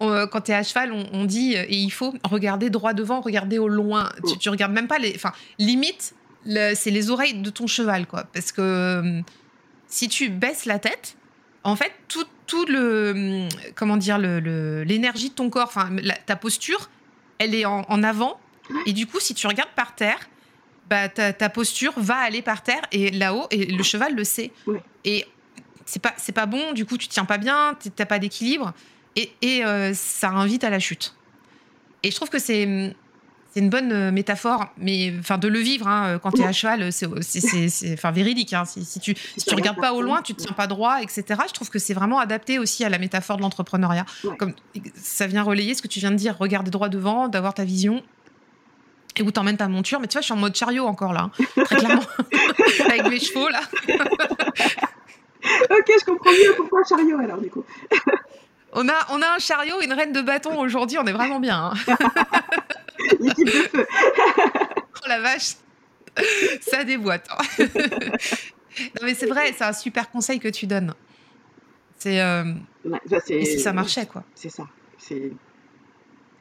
[0.00, 3.68] quand tu es à cheval, on, dit, et il faut regarder droit devant, regarder au
[3.68, 4.10] loin.
[4.26, 5.12] Tu, tu regardes même pas les.
[5.14, 6.14] Enfin, limite,
[6.46, 8.24] c'est les oreilles de ton cheval, quoi.
[8.32, 9.22] Parce que
[9.86, 11.16] si tu baisses la tête,
[11.62, 13.48] en fait, tout, tout le.
[13.74, 15.90] Comment dire, l'énergie de ton corps, enfin,
[16.26, 16.90] ta posture,
[17.38, 18.38] elle est en, avant.
[18.86, 20.18] Et du coup, si tu regardes par terre,
[20.88, 24.50] bah, ta, posture va aller par terre et là-haut, et le cheval le sait.
[25.04, 25.26] Et
[25.86, 28.72] c'est pas, c'est pas bon, du coup, tu tiens pas bien, t'as pas d'équilibre,
[29.16, 31.14] et, et euh, ça invite à la chute.
[32.02, 32.94] Et je trouve que c'est
[33.54, 36.50] c'est une bonne euh, métaphore, mais enfin de le vivre hein, quand tu es à
[36.50, 37.06] cheval, c'est
[37.92, 38.52] enfin véridique.
[38.52, 38.64] Hein.
[38.64, 41.24] Si, tu si tu regardes pas au loin, tu te tiens pas droit, etc.
[41.46, 44.06] Je trouve que c'est vraiment adapté aussi à la métaphore de l'entrepreneuriat.
[44.38, 44.54] Comme
[44.96, 48.02] ça vient relayer ce que tu viens de dire, regarder droit devant, d'avoir ta vision.
[49.16, 51.30] Et où t'emmènes ta monture, mais tu vois, je suis en mode chariot encore là,
[51.38, 51.64] hein.
[51.64, 52.02] très clairement,
[52.86, 53.60] avec mes chevaux là.
[55.70, 57.64] ok, je comprends mieux pourquoi chariot alors du coup.
[58.72, 61.72] on a, on a un chariot, une reine de bâton aujourd'hui, on est vraiment bien.
[63.20, 63.86] L'équipe de feu.
[64.78, 65.54] oh la vache,
[66.60, 67.28] ça déboîte.
[67.58, 70.92] non mais c'est vrai, c'est un super conseil que tu donnes.
[71.98, 72.52] C'est euh...
[73.28, 74.24] et si ça marchait quoi.
[74.34, 74.64] C'est ça.
[74.98, 75.30] C'est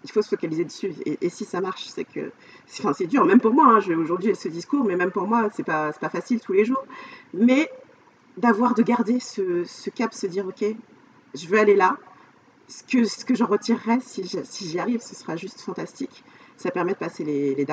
[0.03, 0.93] il faut se focaliser dessus.
[1.05, 2.31] Et, si ça marche, c'est que
[2.67, 3.25] c'est dur.
[3.25, 6.39] Même pour moi, hein, aujourd'hui ce discours, mais même pour moi, c'est pas pas facile
[6.39, 6.85] tous les jours.
[7.33, 7.69] Mais
[8.37, 10.65] d'avoir de garder ce, ce, cap, se dire ok,
[11.33, 11.97] je veux aller là.
[12.67, 14.23] Ce que ce que j'en retirerai si
[14.67, 16.23] j'y arrive, ce sera juste fantastique
[16.57, 17.67] ça permet de passer les, les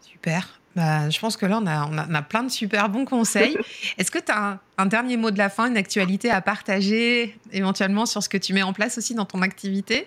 [0.00, 0.59] Super.
[0.80, 3.54] Bah, je pense que là, on a, on a, plein de super bons conseils.
[3.98, 8.06] Est-ce que tu as un, dernier mot de la fin, une actualité à partager éventuellement
[8.06, 10.06] sur ce que tu mets en place aussi dans ton activité?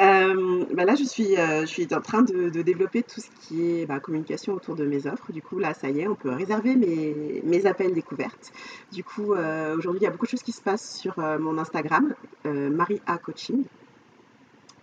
[0.00, 3.62] Euh, bah Là, je suis, euh, je suis en train de, développer tout ce qui
[3.62, 5.32] est bah, communication autour de mes offres.
[5.32, 8.52] Du coup, là, ça y est, on peut réserver mes, mes appels découvertes.
[8.92, 11.58] Du coup, euh, aujourd'hui, il y a beaucoup de choses qui se passent sur mon
[11.58, 12.14] Instagram,
[12.44, 13.64] Marie A Coaching.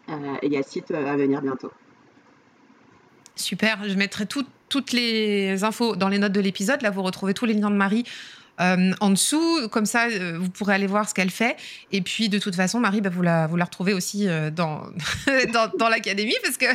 [0.09, 1.71] Et il y a site euh, à venir bientôt.
[3.35, 4.25] Super, je mettrai
[4.73, 6.81] toutes les infos dans les notes de l'épisode.
[6.81, 8.05] Là, vous retrouvez tous les liens de Marie
[8.59, 9.69] euh, en dessous.
[9.69, 10.07] Comme ça,
[10.39, 11.55] vous pourrez aller voir ce qu'elle fait.
[11.91, 14.81] Et puis, de toute façon, Marie, bah, vous, la, vous la retrouvez aussi dans,
[15.53, 16.65] dans, dans l'académie parce que.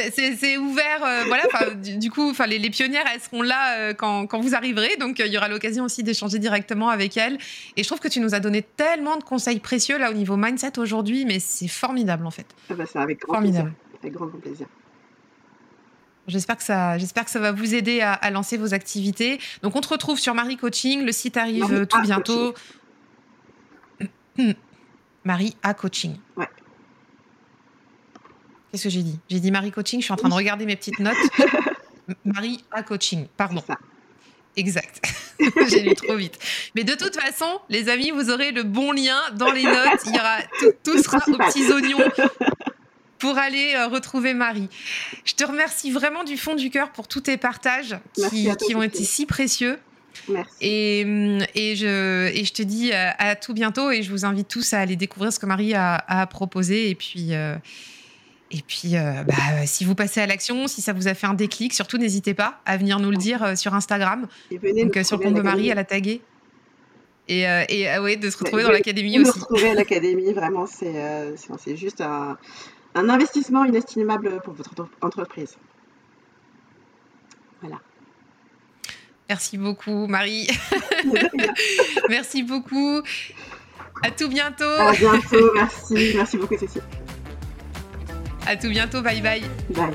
[0.12, 1.74] c'est ouvert, euh, voilà.
[1.74, 5.26] Du, coup, les, les, pionnières, elles seront là euh, quand, quand, vous arriverez, donc euh,
[5.26, 7.38] il y aura l'occasion aussi d'échanger directement avec elles.
[7.76, 10.36] Et je trouve que tu nous as donné tellement de conseils précieux là au niveau
[10.36, 12.46] mindset aujourd'hui, mais c'est formidable en fait.
[12.70, 13.72] Ah bah, avec grand formidable.
[13.72, 14.00] plaisir.
[14.02, 14.66] Avec grand, plaisir.
[16.26, 19.40] J'espère que ça, j'espère que ça va vous aider à, lancer vos activités.
[19.62, 21.04] Donc, on te retrouve sur Marie Coaching.
[21.04, 22.54] Le site arrive tout bientôt.
[25.24, 26.16] Marie A Coaching.
[26.36, 26.48] Ouais.
[28.70, 29.18] Qu'est-ce que j'ai dit?
[29.28, 31.16] J'ai dit Marie Coaching, je suis en train de regarder mes petites notes.
[32.24, 33.62] Marie A Coaching, pardon.
[34.56, 35.00] Exact.
[35.68, 36.38] j'ai lu trop vite.
[36.74, 40.00] Mais de toute façon, les amis, vous aurez le bon lien dans les notes.
[40.06, 40.38] Il y aura
[40.84, 41.98] tout, sera aux petits oignons
[43.20, 44.68] pour aller euh, retrouver Marie.
[45.24, 49.04] Je te remercie vraiment du fond du cœur pour tous tes partages qui, ont été
[49.04, 49.78] si précieux.
[50.28, 50.52] Merci.
[50.60, 54.24] Et, mm, et, je, et je te dis euh, à, tout bientôt et je vous
[54.24, 56.90] invite tous à aller découvrir ce que Marie a, a proposé.
[56.90, 57.34] Et puis.
[57.34, 57.56] Euh,
[58.52, 61.34] et puis, euh, bah, si vous passez à l'action, si ça vous a fait un
[61.34, 65.34] déclic, surtout n'hésitez pas à venir nous le dire sur Instagram, donc sur le compte
[65.34, 66.20] de Marie, à la taguer.
[67.28, 69.30] Et, et ouais, de se retrouver dans l'académie aussi.
[69.30, 72.38] Se retrouver à l'académie, vraiment, c'est juste un,
[72.94, 74.70] un, investissement inestimable pour votre
[75.00, 75.56] entreprise.
[77.60, 77.80] Voilà.
[79.28, 80.48] Merci beaucoup, Marie.
[82.08, 83.02] merci beaucoup.
[84.02, 84.64] À tout bientôt.
[84.64, 86.12] À bientôt, merci.
[86.16, 86.82] Merci beaucoup, Cécile.
[88.46, 89.42] À tout bientôt, bye bye.
[89.70, 89.94] Bye.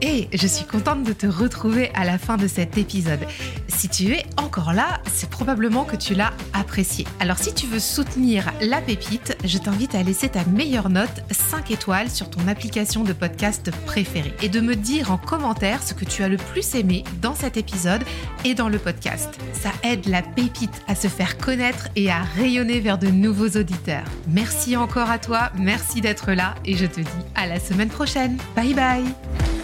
[0.00, 3.20] Et je suis contente de te retrouver à la fin de cet épisode.
[3.68, 7.06] Si tu es encore là, c'est probablement que tu l'as apprécié.
[7.20, 11.70] Alors si tu veux soutenir la pépite, je t'invite à laisser ta meilleure note 5
[11.70, 16.04] étoiles sur ton application de podcast préférée et de me dire en commentaire ce que
[16.04, 18.04] tu as le plus aimé dans cet épisode
[18.44, 19.38] et dans le podcast.
[19.52, 24.04] Ça aide la pépite à se faire connaître et à rayonner vers de nouveaux auditeurs.
[24.28, 28.36] Merci encore à toi, merci d'être là et je te dis à la semaine prochaine.
[28.54, 29.63] Bye bye